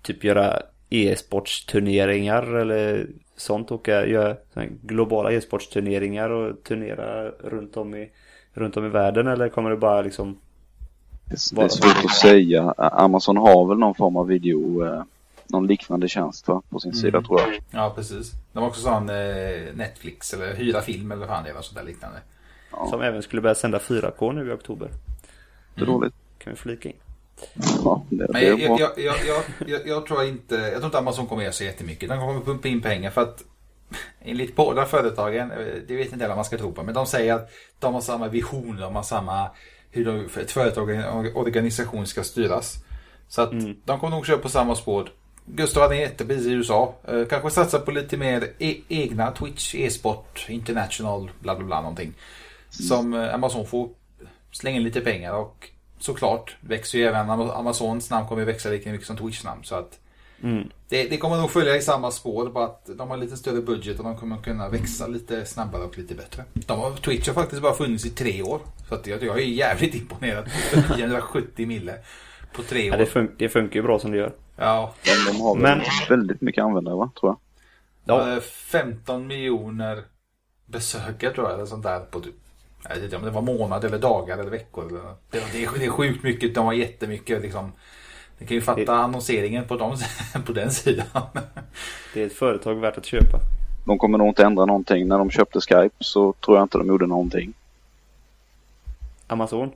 [0.02, 7.96] typ göra e-sportsturneringar eller sånt och göra såna här globala e-sportsturneringar och turnera runt om
[7.96, 8.12] i
[8.54, 10.38] runt om i världen eller kommer det bara liksom
[11.26, 12.74] Det är- svårt att säga.
[12.78, 15.04] Amazon har väl någon form av video, eh,
[15.48, 16.62] någon liknande tjänst va?
[16.70, 17.50] på sin sida tror jag.
[17.72, 18.32] Ja, precis.
[18.54, 19.16] De har också sån eh,
[19.76, 21.62] Netflix eller hyra film eller vad fan det är.
[21.62, 22.18] Sånt där liknande.
[22.90, 24.90] Som även skulle börja sända 4K nu i oktober?
[25.76, 26.14] Det är dåligt.
[26.38, 26.96] Kan vi flika in?
[27.84, 28.92] Ja, det, Men jag,
[29.86, 32.10] jag, tror inte, jag tror inte Amazon kommer göra så jättemycket.
[32.10, 33.44] De kommer pumpa in pengar för att
[34.22, 35.52] enligt båda företagen,
[35.88, 38.28] det vet inte alla man ska tro på, men de säger att de har samma
[38.28, 39.50] vision, de har samma
[39.92, 42.76] hur de, ett företag och en organisation ska styras.
[43.28, 43.52] Så att
[43.86, 45.10] de kommer nog köra på samma spår.
[45.46, 46.96] Gustav hade en jättepris i USA.
[47.08, 52.14] Eh, kanske satsa på lite mer e- egna Twitch, e-sport, international, bla bla bla någonting.
[52.74, 53.90] Som eh, Amazon får
[54.52, 55.70] slänga in lite pengar och
[56.00, 59.64] såklart växer ju även Am- Amazons namn kommer ju växa lika mycket som Twitch namn.
[59.64, 60.00] Så att
[60.90, 63.98] det, det kommer nog följa i samma spår, bara att de har lite större budget
[64.00, 66.44] och de kommer kunna växa lite snabbare och lite bättre.
[66.54, 68.60] De har, Twitch har faktiskt bara funnits i tre år.
[68.90, 70.50] Så att jag, jag är jävligt imponerad.
[70.98, 71.96] 970 mille
[72.56, 73.08] på tre Ja, det, år.
[73.08, 74.34] fun- det funkar ju bra som det gör.
[74.58, 77.40] Ja, De, de har Men- väldigt mycket användare va, tror jag.
[78.18, 78.34] Ja.
[78.34, 78.42] ja.
[78.42, 80.04] 15 miljoner
[80.66, 82.36] besökare tror jag, eller sånt där på typ
[82.90, 85.02] jag vet inte om det var månader eller dagar eller veckor.
[85.32, 87.72] Det, det, är, det är sjukt mycket, de har jättemycket liksom.
[88.38, 89.98] Ni kan ju fatta Det- annonseringen på, dem,
[90.46, 91.06] på den sidan.
[92.14, 93.40] Det är ett företag värt att köpa.
[93.86, 95.08] De kommer nog inte ändra någonting.
[95.08, 97.54] När de köpte Skype så tror jag inte de gjorde någonting.
[99.28, 99.72] Amazon?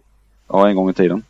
[0.48, 1.24] Ja, en gång i tiden.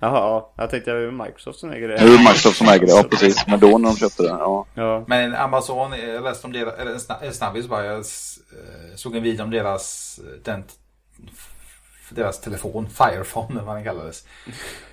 [0.00, 0.50] Jaha, ja.
[0.56, 1.96] Jag tänkte att det var Microsoft som äger det.
[1.96, 3.46] Det är Microsoft som äger det, ja precis.
[3.46, 4.66] Men då när de köpte det, ja.
[4.74, 5.04] Ja.
[5.06, 8.02] Men Amazon, jag läste om deras, eller en sna- en snabbis bara, jag eh,
[8.96, 10.64] såg en video om deras, eh, den,
[12.10, 14.26] deras telefon, Firephone eller vad den kallades.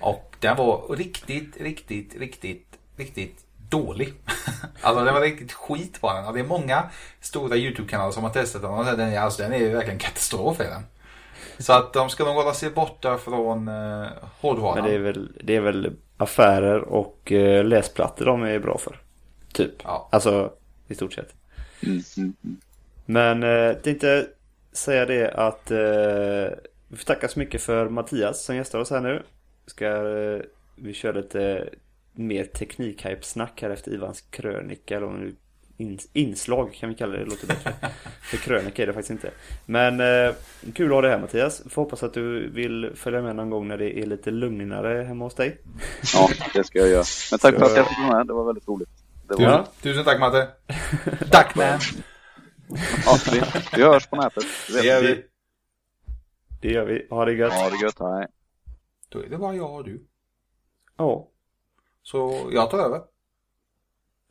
[0.00, 4.14] Och den var riktigt, riktigt, riktigt, riktigt dålig.
[4.82, 6.24] alltså den var riktigt skit på den.
[6.26, 9.52] Och det är många stora YouTube-kanaler som har testat den och den, är- alltså, den
[9.52, 10.82] är ju verkligen katastrof i den.
[11.58, 14.06] Så att de ska nog hålla sig borta från eh,
[14.40, 14.74] hårdvaran.
[14.78, 19.00] Men det är väl, det är väl affärer och eh, läsplattor de är bra för.
[19.52, 19.72] Typ.
[19.84, 20.08] Ja.
[20.12, 20.52] Alltså,
[20.88, 21.34] i stort sett.
[21.82, 22.56] Mm, mm, mm.
[23.06, 24.26] Men eh, tänkte
[24.72, 26.58] säga det att eh,
[26.88, 29.22] vi får tacka så mycket för Mattias som gästar oss här nu.
[29.66, 30.40] Ska eh,
[30.76, 31.68] vi köra lite
[32.12, 35.34] mer teknikhype-snack här efter Ivans krönika eller om nu
[35.78, 37.72] in, inslag kan vi kalla det, det låter bättre.
[38.22, 39.30] för krönika är det faktiskt inte.
[39.66, 40.34] Men eh,
[40.74, 41.62] kul att ha dig här Mattias.
[41.70, 45.24] Får hoppas att du vill följa med någon gång när det är lite lugnare hemma
[45.24, 45.58] hos dig.
[46.14, 47.04] Ja, det ska jag göra.
[47.30, 48.26] Men tack för att jag fick vara med.
[48.26, 48.88] Det var väldigt roligt.
[49.28, 50.48] Det var Tusen, tusen tack Matte.
[51.30, 51.78] tack man.
[53.06, 53.42] Ja, vi,
[53.76, 54.44] vi hörs på nätet.
[54.72, 55.24] Det gör vi.
[56.60, 57.06] Det gör vi.
[57.10, 57.52] Ha det gött.
[57.56, 57.98] Ja, det är gött.
[57.98, 58.26] Hej.
[59.08, 60.06] Då är det bara jag och du.
[60.96, 61.28] Ja,
[62.02, 63.00] Så jag tar över.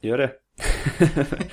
[0.02, 0.32] gör det.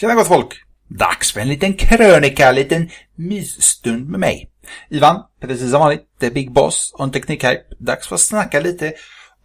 [0.00, 0.62] Tjena gott folk!
[0.88, 4.50] Dags för en liten krönika, en liten mysstund med mig.
[4.88, 7.62] Ivan, precis som vanligt, det är Big Boss och en teknikhype.
[7.78, 8.92] Dags för att snacka lite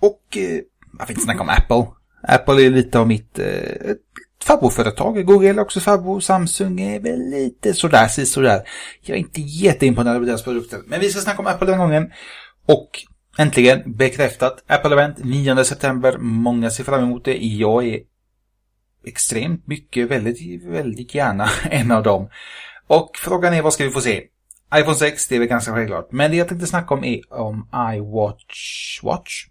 [0.01, 0.61] och eh,
[0.99, 1.85] jag vill inte snacka om Apple.
[2.23, 3.45] Apple är lite av mitt eh,
[3.91, 3.97] ett
[4.43, 5.25] favoritföretag.
[5.25, 6.23] Google är också favorit.
[6.23, 8.61] Samsung är väl lite sådär, sådär.
[9.01, 10.79] Jag är inte jätteimponerad av deras produkter.
[10.85, 12.11] Men vi ska snacka om Apple den här gången.
[12.65, 12.89] Och
[13.37, 14.63] äntligen bekräftat.
[14.67, 16.17] Apple Event 9 september.
[16.17, 17.37] Många ser fram emot det.
[17.37, 17.99] Jag är
[19.05, 22.29] extremt mycket, väldigt, väldigt gärna en av dem.
[22.87, 24.23] Och frågan är vad ska vi få se?
[24.75, 26.11] iPhone 6, det är väl ganska självklart.
[26.11, 28.99] Men det jag tänkte snacka om är om iWatch.
[29.03, 29.45] Watch?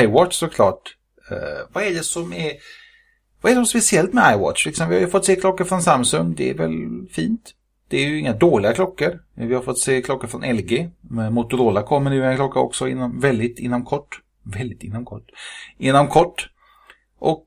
[0.00, 0.96] iWatch såklart.
[1.32, 1.38] Uh,
[1.72, 2.52] vad är det som är...
[3.40, 4.66] Vad är det som är speciellt med iWatch?
[4.66, 6.34] Liksom, vi har ju fått se klockor från Samsung.
[6.34, 6.72] Det är väl
[7.10, 7.54] fint.
[7.88, 9.20] Det är ju inga dåliga klockor.
[9.34, 10.90] Vi har fått se klockor från LG.
[11.30, 14.20] Motorola kommer nu en klocka också inom, väldigt inom kort.
[14.42, 15.30] Väldigt inom kort.
[15.78, 16.50] Inom kort.
[17.18, 17.46] Och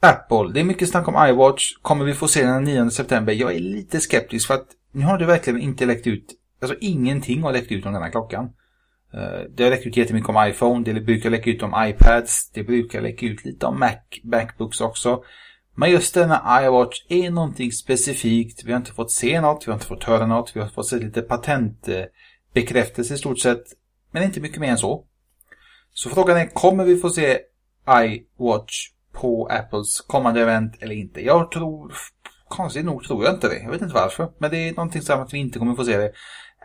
[0.00, 1.72] Apple, det är mycket snack om iWatch.
[1.82, 3.32] Kommer vi få se den 9 september?
[3.32, 6.34] Jag är lite skeptisk för att nu har det verkligen inte läckt ut.
[6.60, 8.50] Alltså ingenting har läckt ut om den här klockan.
[9.16, 12.62] Eh, det har läckt ut jättemycket om iPhone, det brukar läcka ut om iPads, det
[12.62, 15.22] brukar läcka ut lite om Mac, Macbooks också.
[15.76, 18.64] Men just denna iWatch är någonting specifikt.
[18.64, 20.86] Vi har inte fått se något, vi har inte fått höra något, vi har fått
[20.86, 23.64] se lite patentbekräftelse i stort sett.
[24.10, 25.04] Men inte mycket mer än så.
[25.92, 27.38] Så frågan är, kommer vi få se
[27.88, 31.24] iWatch på Apples kommande event eller inte?
[31.24, 31.94] Jag tror,
[32.48, 33.58] konstigt nog tror jag inte det.
[33.58, 34.32] Jag vet inte varför.
[34.38, 36.12] Men det är någonting som att vi inte kommer få se det.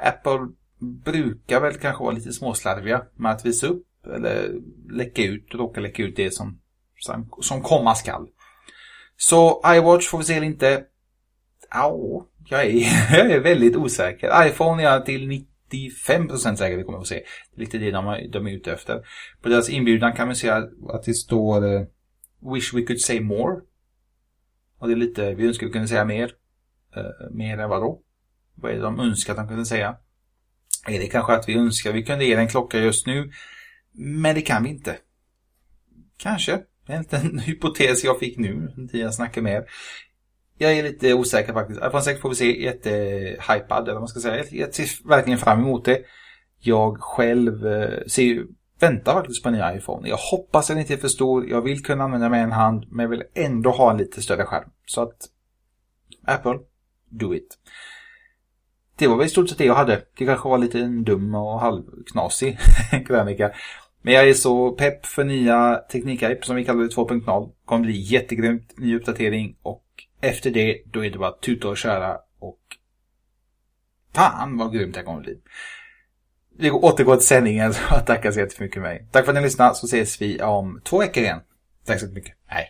[0.01, 0.47] Apple
[0.79, 4.49] brukar väl kanske vara lite småslarviga med att visa upp eller
[4.91, 6.59] läcka ut, råka läcka ut det som,
[7.41, 8.27] som, komma skall.
[9.17, 10.83] Så iWatch får vi se eller inte.
[11.71, 12.73] Ja, jag är,
[13.17, 14.47] jag är väldigt osäker.
[14.47, 17.23] iPhone är jag till 95% säker vi kommer att få se.
[17.55, 19.01] Det är lite det de, är- de är ute efter.
[19.41, 21.81] På deras inbjudan kan vi se att det står eh,
[22.53, 23.61] Wish we could say more.
[24.79, 26.31] Och det är lite, vi önskar vi kunde säga mer.
[26.97, 28.01] Uh, mer än vad då?
[28.55, 29.97] Vad är det de önskar att de kunde säga?
[30.87, 33.31] Är det kanske att vi önskar vi kunde ge en klocka just nu?
[33.93, 34.97] Men det kan vi inte.
[36.17, 36.59] Kanske.
[36.87, 39.65] Det är en liten hypotes jag fick nu, när jag snackar med er.
[40.57, 41.79] Jag är lite osäker faktiskt.
[41.79, 44.45] iPhone 6 får vi se jättehypad, eller vad man ska säga.
[44.51, 45.99] Jag ser verkligen fram emot det.
[46.59, 48.45] Jag själv eh, ser
[48.79, 50.09] väntar faktiskt på en ny iPhone.
[50.09, 51.49] Jag hoppas den inte är för stor.
[51.49, 54.45] Jag vill kunna använda med en hand, men jag vill ändå ha en lite större
[54.45, 54.69] skärm.
[54.85, 55.29] Så att
[56.25, 56.59] Apple,
[57.09, 57.57] do it.
[58.99, 60.01] Det var väl i stort sett det jag hade.
[60.17, 62.57] Det kanske var lite en dum och halvknasig
[63.07, 63.51] krönika.
[64.01, 67.51] Men jag är så pepp för nya teknikhype som vi kallar det 2.0.
[67.65, 68.73] Kommer bli jättegrymt.
[68.77, 69.83] Ny uppdatering och
[70.21, 72.59] efter det då är det bara att tuta och köra och
[74.15, 75.37] fan vad grymt det kommer bli.
[76.57, 79.07] Vi återgår till sändningen så jag tackar så jättemycket för mig.
[79.11, 81.39] Tack för att ni lyssnade så ses vi om två veckor igen.
[81.85, 82.35] Tack så mycket.
[82.45, 82.67] Hej.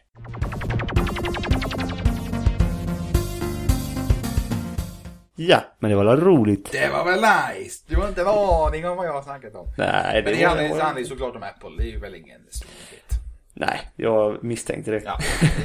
[5.41, 6.71] Ja, men det var väl roligt.
[6.71, 7.21] Det var väl
[7.59, 7.83] nice.
[7.87, 9.67] Du har inte en aning om vad jag har snackat om.
[9.77, 11.69] Nej, Men det var- handlar ju- det handlar ju såklart om Apple.
[11.77, 13.13] Det är ju väl ingen stor nyhet.
[13.53, 15.01] Nej, jag misstänkte det.
[15.05, 15.19] Ja,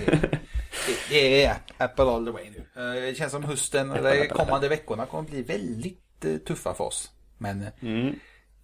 [0.07, 0.39] det, det,
[1.11, 2.83] det är Apple all the way nu.
[2.83, 7.11] Eh, Det känns som hösten eller kommande veckorna kommer bli väldigt eh, tuffa för oss.
[7.39, 8.15] Men eh, Mm.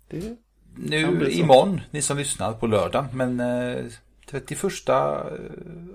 [0.08, 0.36] Det,
[0.76, 3.84] nu imorgon, ni som lyssnar på lördag, men eh,
[4.30, 4.62] 31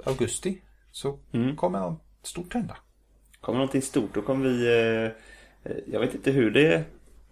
[0.05, 0.61] augusti
[0.91, 1.55] så Mm.
[1.55, 2.77] kommer något stort hända.
[3.45, 4.67] Kommer någonting stort då kommer vi...
[5.65, 6.83] Eh, jag vet inte hur det...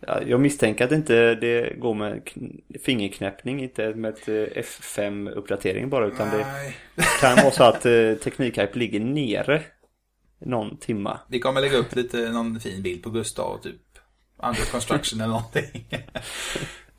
[0.07, 5.89] Ja, jag misstänker att inte det går med kn- fingerknäppning, inte med ett eh, F5-uppdatering
[5.89, 6.75] bara utan det Nej.
[7.21, 9.61] kan vara så att eh, Teknikhype ligger nere
[10.39, 11.19] någon timma.
[11.29, 13.81] Vi kommer lägga upp lite, någon fin bild på Gustav, typ
[14.37, 15.87] under construction eller någonting.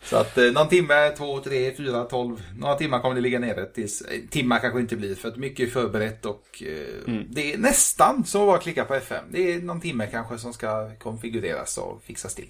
[0.04, 3.66] Så att eh, någon timme, två, tre, fyra, tolv, några timmar kommer det ligga nere
[3.66, 7.58] tills, eh, timmar kanske inte blir för att mycket är förberett och eh, det är
[7.58, 9.24] nästan så att bara klicka på FM.
[9.30, 12.48] Det är någon timme kanske som ska konfigureras och fixas till.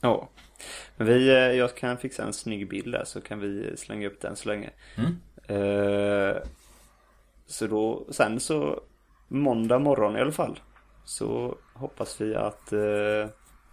[0.00, 0.28] Ja.
[0.96, 4.36] Vi, eh, jag kan fixa en snygg bild där så kan vi slänga upp den
[4.36, 4.70] så länge.
[4.96, 5.16] Mm.
[5.46, 6.36] Eh,
[7.46, 8.82] så då, sen så
[9.28, 10.60] måndag morgon i alla fall.
[11.04, 13.28] Så hoppas vi att eh,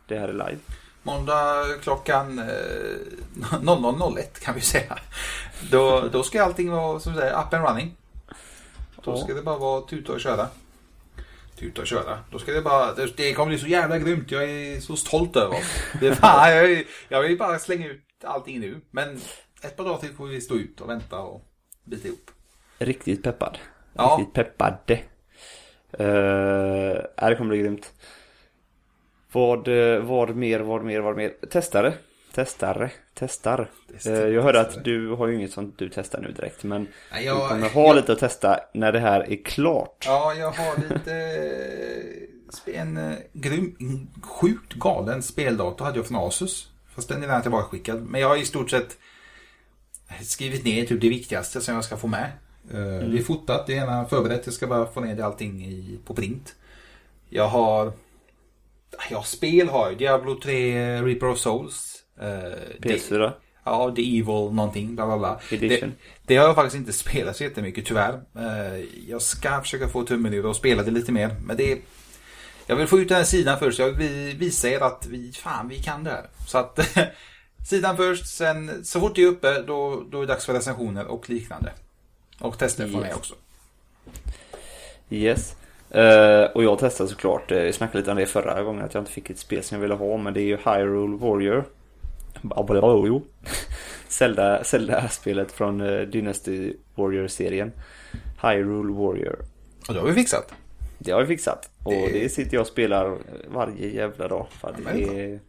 [0.07, 0.59] det här är live.
[1.04, 2.45] Måndag klockan eh,
[3.52, 4.99] 00.01 kan vi säga.
[5.72, 7.95] Då, då ska allting vara som säger, up and running.
[9.04, 10.47] Då ska det bara vara tuta och köra.
[11.60, 12.20] Tuta och köra.
[12.32, 14.32] Då ska det bara, det, det kommer bli så jävla grymt.
[14.32, 15.84] Jag är så stolt över oss.
[15.99, 18.82] Det fan, jag, jag vill bara slänga ut allting nu.
[18.91, 19.22] Men
[19.62, 21.45] ett par dagar till får vi stå ut och vänta och
[21.84, 22.32] bita ihop.
[22.80, 23.58] Riktigt peppad.
[23.93, 24.18] Ja.
[24.20, 24.99] Riktigt peppade.
[25.99, 27.93] Uh, det kommer bli grymt.
[29.32, 31.30] Vad, eh, vad mer, vad mer, vad mer?
[31.52, 31.94] Testare.
[32.34, 32.92] Testare.
[33.14, 33.70] Testar.
[33.92, 34.80] Test- Eh, jag hörde testare.
[34.80, 36.64] att du har ju inget sånt du testar nu direkt.
[36.64, 40.04] Men Nej, du jag- kommer ha jag- lite att testa när det här är klart.
[40.06, 41.14] Ja, jag har lite...
[42.66, 43.76] eh, En grym,
[44.24, 46.72] sjukt galen speldator hade jag från Asus.
[46.96, 48.02] Fast den är redan tillbakaskickad.
[48.02, 48.98] Men jag har i stort sett
[50.22, 52.32] skrivit ner typ det viktigaste som jag ska få med.
[52.72, 52.78] Eh,
[53.10, 54.42] Det är fotat, det är ena förberett.
[54.46, 56.56] Jag ska bara få ner det allting i, på print.
[57.30, 57.94] Jag har...
[59.10, 59.98] Ja, spel har jag.
[59.98, 62.04] Diablo 3 Reaper of Souls.
[62.22, 62.28] eh,
[62.82, 63.32] PS4
[63.64, 65.39] Ja, The Evil någonting, bla bla bla.
[65.52, 65.89] Edition.
[65.89, 68.14] Det, det har jag faktiskt inte spelat så jättemycket tyvärr.
[68.38, 71.36] Eh, Jag ska försöka få tummen ur och spela det lite mer.
[71.46, 71.78] Men det.
[72.68, 73.80] Jag vill få ut den här sidan först.
[73.80, 76.26] Jag vill visa er att vi, fan, vi kan det här.
[76.48, 76.80] Så att
[77.70, 81.06] sidan först, sen så fort det är uppe då, då är det dags för recensioner
[81.06, 81.72] och liknande.
[82.39, 83.18] Och tester från mig Yes.
[83.18, 83.34] också.
[85.10, 85.56] Yes.
[85.92, 89.02] Eh, och jag testade såklart, eh, vi snackade lite om det förra gången att jag
[89.02, 91.66] inte fick ett spel som jag ville ha men det är ju Hyrule Warrior.
[92.42, 93.22] Babalayo.
[94.08, 97.72] Zelda, Zelda-spelet från eh, Dynasty Warrior-serien.
[98.42, 99.39] Hyrule Warrior.
[99.88, 100.54] Och det har vi fixat.
[100.98, 101.70] Det har jag fixat.
[101.84, 103.18] Och Det- det sitter jag och spelar
[103.48, 104.48] varje jävla dag.
[104.62, 105.39] För det är...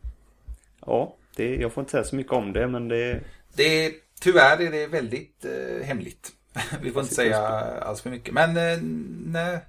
[0.86, 3.20] Ja, det, jag får inte säga så mycket om det men det...
[3.54, 6.30] Det är, tyvärr är det väldigt eh, hemligt.
[6.82, 7.38] Vi får inte säga
[7.82, 8.34] alls för mycket.
[8.34, 8.78] Men eh,
[9.26, 9.60] när,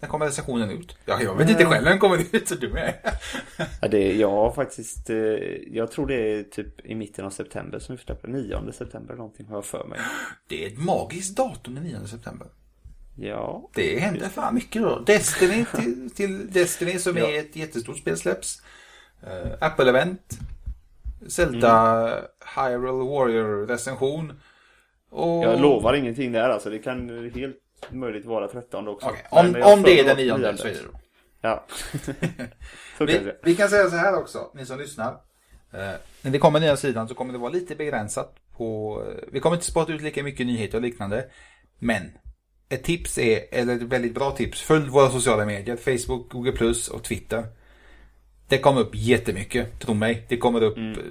[0.00, 0.96] när kommer recensionen ut?
[1.04, 2.48] Ja, jag vet inte själv när den kommer ut.
[2.48, 2.94] Så du med.
[3.80, 5.10] Ja, det jag har faktiskt...
[5.10, 5.16] Eh,
[5.70, 8.28] jag tror det är typ i mitten av september som vi släpper.
[8.28, 9.98] 9 september någonting har jag för mig.
[10.48, 12.48] Det är ett magiskt datum den 9 september.
[13.16, 13.70] Ja.
[13.74, 14.98] Det händer fan mycket då.
[14.98, 17.26] Destiny till, till Destiny som Ja.
[17.26, 18.62] är ett jättestort spel släpps.
[19.26, 20.38] Uh, Apple-event.
[21.28, 22.06] Zelda
[22.56, 24.40] Hyrule Warrior recension.
[25.10, 25.44] Och...
[25.44, 26.70] Jag lovar ingenting där alltså.
[26.70, 27.56] Det kan helt
[27.90, 29.10] möjligt vara 13 också.
[29.10, 31.00] Nej, Om, jag om det är den nionde så är det då.
[31.40, 31.66] Ja.
[33.06, 35.08] Vi, vi kan säga så här också, ni som lyssnar.
[35.72, 39.02] Eh, när det kommer nya sidan så kommer det vara lite begränsat på...
[39.08, 41.26] eh, vi kommer inte spotta ut lika mycket nyheter och liknande.
[41.78, 42.10] Men
[42.68, 45.76] ett tips är, eller ett väldigt bra tips, följ våra sociala medier.
[45.76, 47.46] Facebook, Google Plus och Twitter.
[48.48, 50.26] Det kommer upp jättemycket, tro mig.
[50.28, 51.04] Det kommer upp, eh,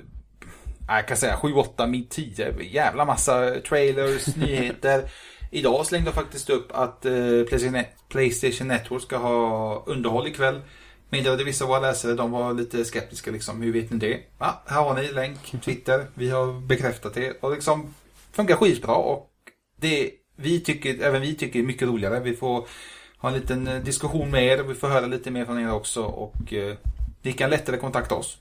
[0.88, 5.12] jag kan säga 7, 8, min 10, jävla massa trailers, nyheter.
[5.52, 10.62] Idag slängde jag faktiskt upp att eh, PlayStation- Network ska ha underhåll ikväll.
[11.10, 13.62] Meddelade vissa av våra läsare, de var lite skeptiska liksom.
[13.62, 14.20] Hur vet ni det?
[14.40, 16.06] Ja, här har ni länk, Twitter.
[16.14, 17.38] Vi har bekräftat det.
[17.42, 17.94] Och liksom
[18.32, 19.30] funkar skitbra och
[19.76, 22.20] det vi tycker, även vi tycker är mycket roligare.
[22.20, 22.68] Vi får
[23.18, 25.74] ha en liten eh, diskussion med er och vi får höra lite mer från er
[25.74, 26.76] också och eh,
[27.22, 28.38] ni kan lättare kontakta oss.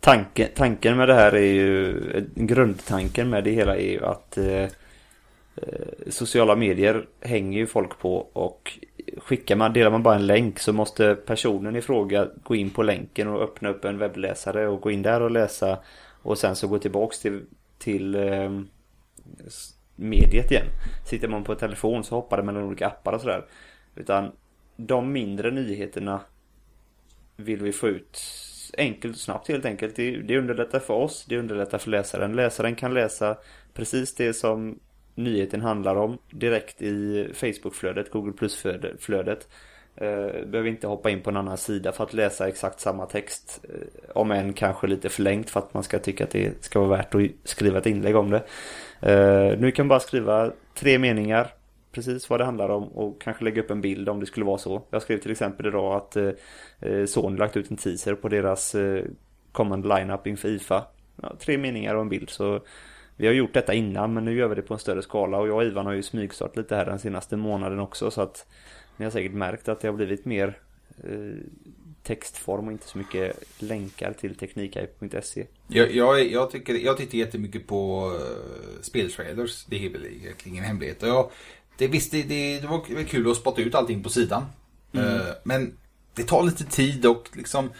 [0.00, 2.00] Tanken, tanken med det här är ju,
[2.34, 4.66] grundtanken med det hela är ju att eh,
[5.56, 8.78] Eh, sociala medier hänger ju folk på och
[9.18, 12.82] skickar man, delar man bara en länk så måste personen i fråga gå in på
[12.82, 15.78] länken och öppna upp en webbläsare och gå in där och läsa
[16.22, 17.42] och sen så gå tillbaks till,
[17.78, 18.60] till eh,
[19.96, 20.66] mediet igen.
[21.06, 23.44] Sitter man på telefon så hoppar det mellan olika appar och sådär.
[23.94, 24.32] Utan
[24.76, 26.20] de mindre nyheterna
[27.36, 28.20] vill vi få ut
[28.78, 29.96] enkelt och snabbt helt enkelt.
[29.96, 32.36] Det, det underlättar för oss, det underlättar för läsaren.
[32.36, 33.36] Läsaren kan läsa
[33.74, 34.78] precis det som
[35.14, 39.48] nyheten handlar om direkt i Facebook-flödet, Google Plus-flödet.
[39.96, 43.64] Eh, behöver inte hoppa in på en annan sida för att läsa exakt samma text.
[43.68, 46.96] Eh, om än kanske lite förlängt för att man ska tycka att det ska vara
[46.96, 48.44] värt att skriva ett inlägg om det.
[49.00, 51.48] Eh, nu kan man bara skriva tre meningar
[51.92, 54.58] precis vad det handlar om och kanske lägga upp en bild om det skulle vara
[54.58, 54.82] så.
[54.90, 56.16] Jag skrev till exempel idag att
[57.08, 58.76] Sony lagt ut en teaser på deras
[59.52, 60.84] kommande lineup inför IFA.
[61.22, 62.60] Ja, tre meningar och en bild så
[63.16, 65.48] vi har gjort detta innan men nu gör vi det på en större skala och
[65.48, 68.46] jag och Ivan har ju smygstartat lite här den senaste månaden också så att
[68.96, 70.58] ni har säkert märkt att det har blivit mer
[71.04, 71.38] eh,
[72.02, 75.46] textform och inte så mycket länkar till teknikhype.se.
[75.68, 79.64] Jag, jag, jag, tycker, jag tittar jättemycket på uh, speltrailers.
[79.64, 81.02] Det är väl egentligen ingen hemlighet.
[81.02, 81.30] Och Jag,
[81.78, 84.42] det, visst, det, det, det var kul att spotta ut allting på sidan.
[84.92, 85.78] Eh, men
[86.14, 87.70] det tar lite tid och liksom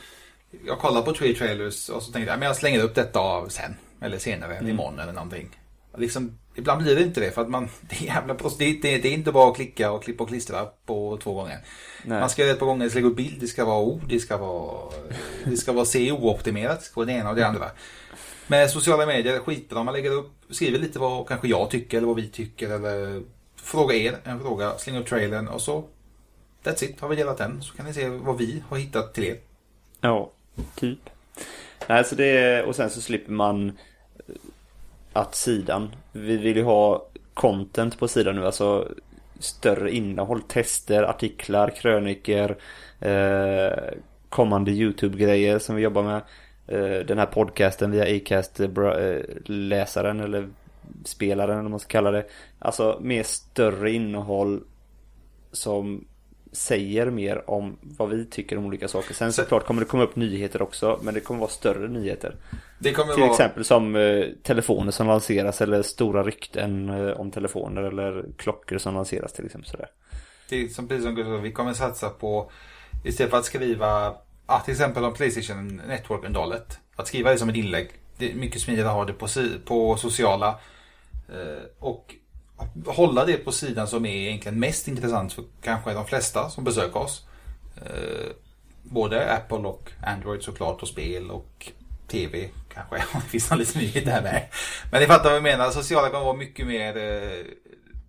[0.67, 3.75] jag kollar på tre trailers och så tänkte jag men jag slänger upp detta sen.
[4.05, 5.49] Eller senare, eller imorgon eller någonting.
[5.97, 9.09] Liksom, ibland blir det inte det för att man, det är jävla det, det, det
[9.09, 11.59] är inte bara att klicka och klippa och klistra på två gånger.
[12.05, 12.21] Nej.
[12.21, 14.21] Man ska göra det ett par gånger, lägga upp bild, det ska vara ord, det
[14.21, 14.93] ska vara,
[15.45, 17.71] det ska vara CO-optimerat, det ska vara det ena och det andra.
[18.47, 22.17] Med sociala medier, skitbra, man lägger upp, skriver lite vad kanske jag tycker eller vad
[22.17, 23.23] vi tycker eller
[23.57, 25.85] fråga er en fråga, släng upp trailern och så
[26.65, 29.25] That's it, har vi delat den så kan ni se vad vi har hittat till
[29.25, 29.37] er.
[30.01, 30.31] Ja,
[30.75, 30.99] typ.
[31.89, 33.79] Nej, så det, och sen så slipper man
[35.15, 38.89] att sidan, vi vill ju ha content på sidan nu, alltså
[39.39, 42.57] större innehåll, tester, artiklar, kröniker,
[43.01, 43.95] eh,
[44.29, 46.23] kommande YouTube-grejer som vi jobbar med.
[46.67, 50.49] Eh, den här podcasten via Acast, eh, eh, eller
[51.05, 52.27] spelaren eller vad man ska kalla det.
[52.59, 54.63] Alltså mer större innehåll
[55.53, 56.05] som
[56.53, 59.15] säger mer om vad vi tycker om olika saker.
[59.15, 62.37] Sen såklart kommer det komma upp nyheter också, men det kommer vara större nyheter.
[62.85, 63.33] Det kommer Till vara...
[63.33, 68.95] exempel som eh, telefoner som lanseras eller stora rykten eh, om telefoner eller klockor som
[68.95, 69.89] lanseras till exempel sådär.
[70.49, 72.51] Det är som precis som Gustav, vi kommer satsa på
[73.05, 74.15] istället för att skriva
[74.47, 76.79] ah, till exempel om Playstation Network-undalet.
[76.97, 77.91] Att skriva det som ett inlägg.
[78.19, 80.59] Det är mycket smidigare att ha det på, si- på sociala.
[81.29, 82.15] Eh, och
[82.87, 87.01] hålla det på sidan som är egentligen mest intressant för kanske de flesta som besöker
[87.01, 87.27] oss.
[87.77, 88.31] Eh,
[88.83, 91.73] både Apple och Android såklart och spel och
[92.15, 92.97] TV kanske.
[93.15, 94.43] Det finns någon liten nyhet där med.
[94.91, 95.71] Men ni fattar vad jag menar.
[95.71, 97.45] Sociala kommer vara mycket mer eh,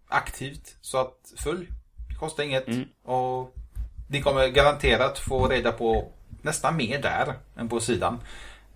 [0.08, 0.76] aktivt.
[0.82, 1.68] Så att följ.
[2.10, 2.66] Det kostar inget.
[3.06, 3.56] Och
[4.10, 8.20] ni kommer garanterat få reda på nästan mer där än på sidan.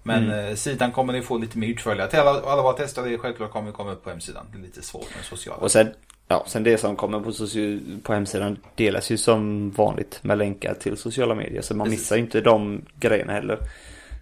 [0.04, 2.08] Men eh, sidan kommer ni få lite mer utförliga.
[2.08, 4.46] Till alla, alla våra tester det självklart kommer komma upp på hemsidan.
[4.52, 5.60] Det är lite svårt med sociala.
[5.62, 5.94] Och sen,
[6.28, 10.74] ja, sen det som kommer på, soci- på hemsidan delas ju som vanligt med länkar
[10.74, 11.62] till sociala medier.
[11.62, 12.00] Så man Precis.
[12.00, 13.60] missar ju inte de grejerna heller.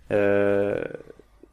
[0.09, 0.85] Eh,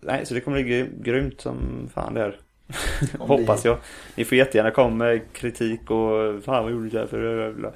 [0.00, 2.34] nej, så det kommer bli gry- grymt som fan det-
[3.18, 3.78] Hoppas jag.
[4.14, 7.72] Ni får jättegärna komma med kritik och fan vad gjorde du där för bla.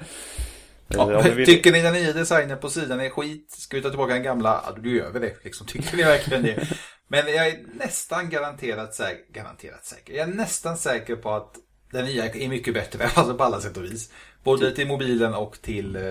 [0.87, 3.51] Ja, Eh, vill- Tycker ni den nya designen på sidan är skit?
[3.51, 4.63] Ska vi ta tillbaka den gamla?
[4.65, 5.43] Ja, då gör vi det.
[5.43, 6.67] Liksom, tycker ni verkligen det?
[7.07, 10.13] Men jag är nästan garanterat säker, garanterat säker.
[10.13, 11.55] Jag är nästan säker på att
[11.91, 14.11] den nya är mycket bättre, alltså på alla sätt och vis.
[14.43, 16.01] Både till mobilen och till eh,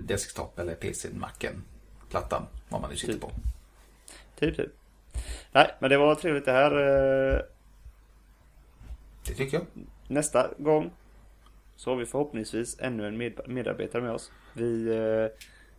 [0.00, 1.64] desktop eller PC, macken,
[2.10, 3.22] plattan, vad man nu sitter Typ.
[3.22, 3.30] på.
[4.38, 4.70] Typ, typ.
[5.52, 6.70] Nej, men det var trevligt det här.
[6.72, 7.40] Eh,
[9.26, 9.66] Det tycker jag.
[10.08, 10.90] Nästa gång
[11.76, 14.32] så har vi förhoppningsvis ännu en med medarbetare med oss.
[14.52, 14.88] Vi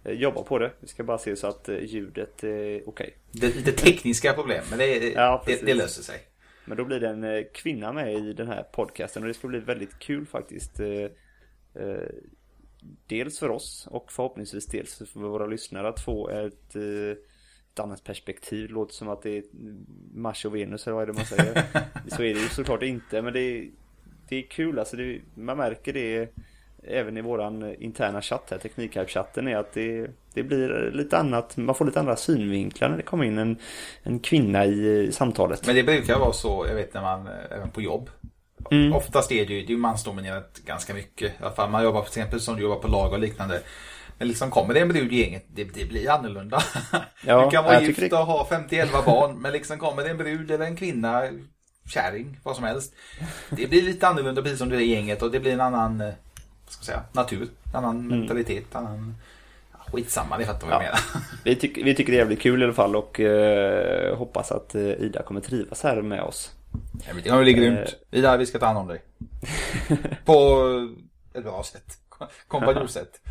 [0.04, 0.72] eh, jobbar på det.
[0.80, 3.18] Vi ska bara se så att eh, ljudet är okej.
[3.32, 6.20] Det är lite tekniska problem, men det, Ja, det, det löser sig.
[6.66, 9.48] Men då blir det en eh, kvinna med i den här podcasten och det ska
[9.48, 10.80] bli väldigt kul faktiskt.
[10.80, 10.88] Eh,
[11.84, 12.10] eh,
[13.08, 17.18] dels för oss och förhoppningsvis dels för våra lyssnare att få ett, eh,
[17.80, 18.68] ett annat perspektiv.
[18.68, 19.44] Det låter som att det är
[20.14, 21.64] Mars och Venus eller vad är det man säger.
[22.08, 23.70] Så är det ju såklart inte men det är,
[24.30, 24.98] det är kul alltså.
[24.98, 26.34] Det, man märker det
[26.84, 31.76] även i våran interna chatt här, Teknikhype-chatten är att det, det blir lite annat, man
[31.76, 33.58] får lite andra synvinklar när det kommer in en,
[34.04, 35.66] en kvinna i samtalet.
[35.66, 38.10] Men det brukar vara så, jag vet när man, även på jobb.
[38.72, 38.94] Mm.
[38.94, 41.32] Oftast är det ju, det är mansdominerat ganska mycket.
[41.32, 43.62] I alla fall man jobbar till exempel som du jobbar på lag och liknande.
[44.20, 46.64] Men liksom kommer det en brud i gänget, det, det blir annorlunda.
[47.26, 50.18] Ja, du kan vara gift tycker och ha 50-11 barn, men liksom kommer det en
[50.18, 51.24] brud eller en kvinna,
[51.90, 52.94] kärring, vad som helst.
[53.50, 56.08] Det blir lite annorlunda precis som i gänget och det blir en annan, eh,
[56.66, 59.16] vad ska man säga, natur, en annan mentalitet, annan...
[59.92, 60.94] Skitsamma, det fattar vad jag Mm.
[60.94, 61.00] Ja.
[61.14, 61.26] menar.
[61.44, 64.76] Vi, tyck, vi tycker det är jävligt kul i alla fall och eh, hoppas att
[64.76, 66.52] eh, Ida kommer trivas här med oss.
[67.24, 67.96] Det kommer bli grymt.
[68.12, 69.02] Vidare, vi ska ta hand om dig.
[70.26, 70.66] På
[71.34, 71.98] ett bra sätt.
[72.48, 73.22] Kompanjonsätt.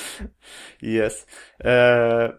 [0.80, 1.26] Yes.
[1.58, 2.30] Eh,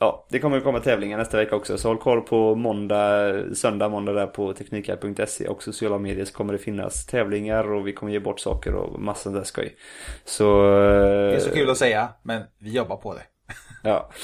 [0.00, 4.12] ja, det kommer komma tävlingar nästa vecka också så håll koll på måndag, söndag, måndag
[4.12, 8.20] där på teknikar.se och sociala medier så kommer det finnas tävlingar och vi kommer ge
[8.20, 9.76] bort saker och massor där skoj.
[10.24, 10.62] Så...
[10.70, 13.22] Det Eh, är så kul att säga, men vi jobbar på det.
[13.82, 14.10] Ja.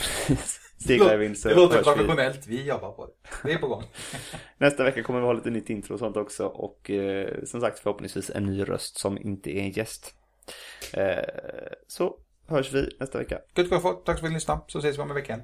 [0.78, 1.90] Så Det låter hörs vi.
[1.92, 3.12] professionellt, vi jobbar på det.
[3.48, 3.82] Det är på gång.
[4.58, 7.78] Nästa vecka kommer vi ha lite nytt intro och sånt också och eh, som sagt
[7.78, 10.14] förhoppningsvis en ny röst som inte är en gäst.
[10.92, 11.24] Eh,
[11.88, 12.14] så
[12.48, 13.38] hörs vi nästa vecka.
[13.56, 14.60] Gött gott, tack för att ni lyssnade.
[14.68, 15.40] Så ses vi om en vecka.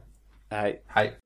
[0.51, 0.83] Hej.
[0.87, 1.19] Hej.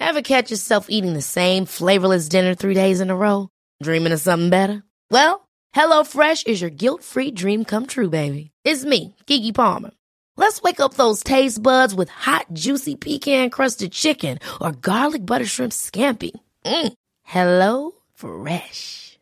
[0.00, 3.48] Ever catch yourself eating the same flavorless dinner three days in a row?
[3.84, 4.82] Dreaming of something better?
[5.10, 8.50] Well, hello fresh is your guilt-free dream come true, baby.
[8.64, 9.90] It's me, Kiki Palmer.
[10.36, 15.72] Let's wake up those taste buds with hot, juicy pecan-crusted chicken or garlic butter shrimp
[15.72, 16.30] scampi.
[16.64, 16.92] Mm.
[17.22, 19.11] Hello Fresh.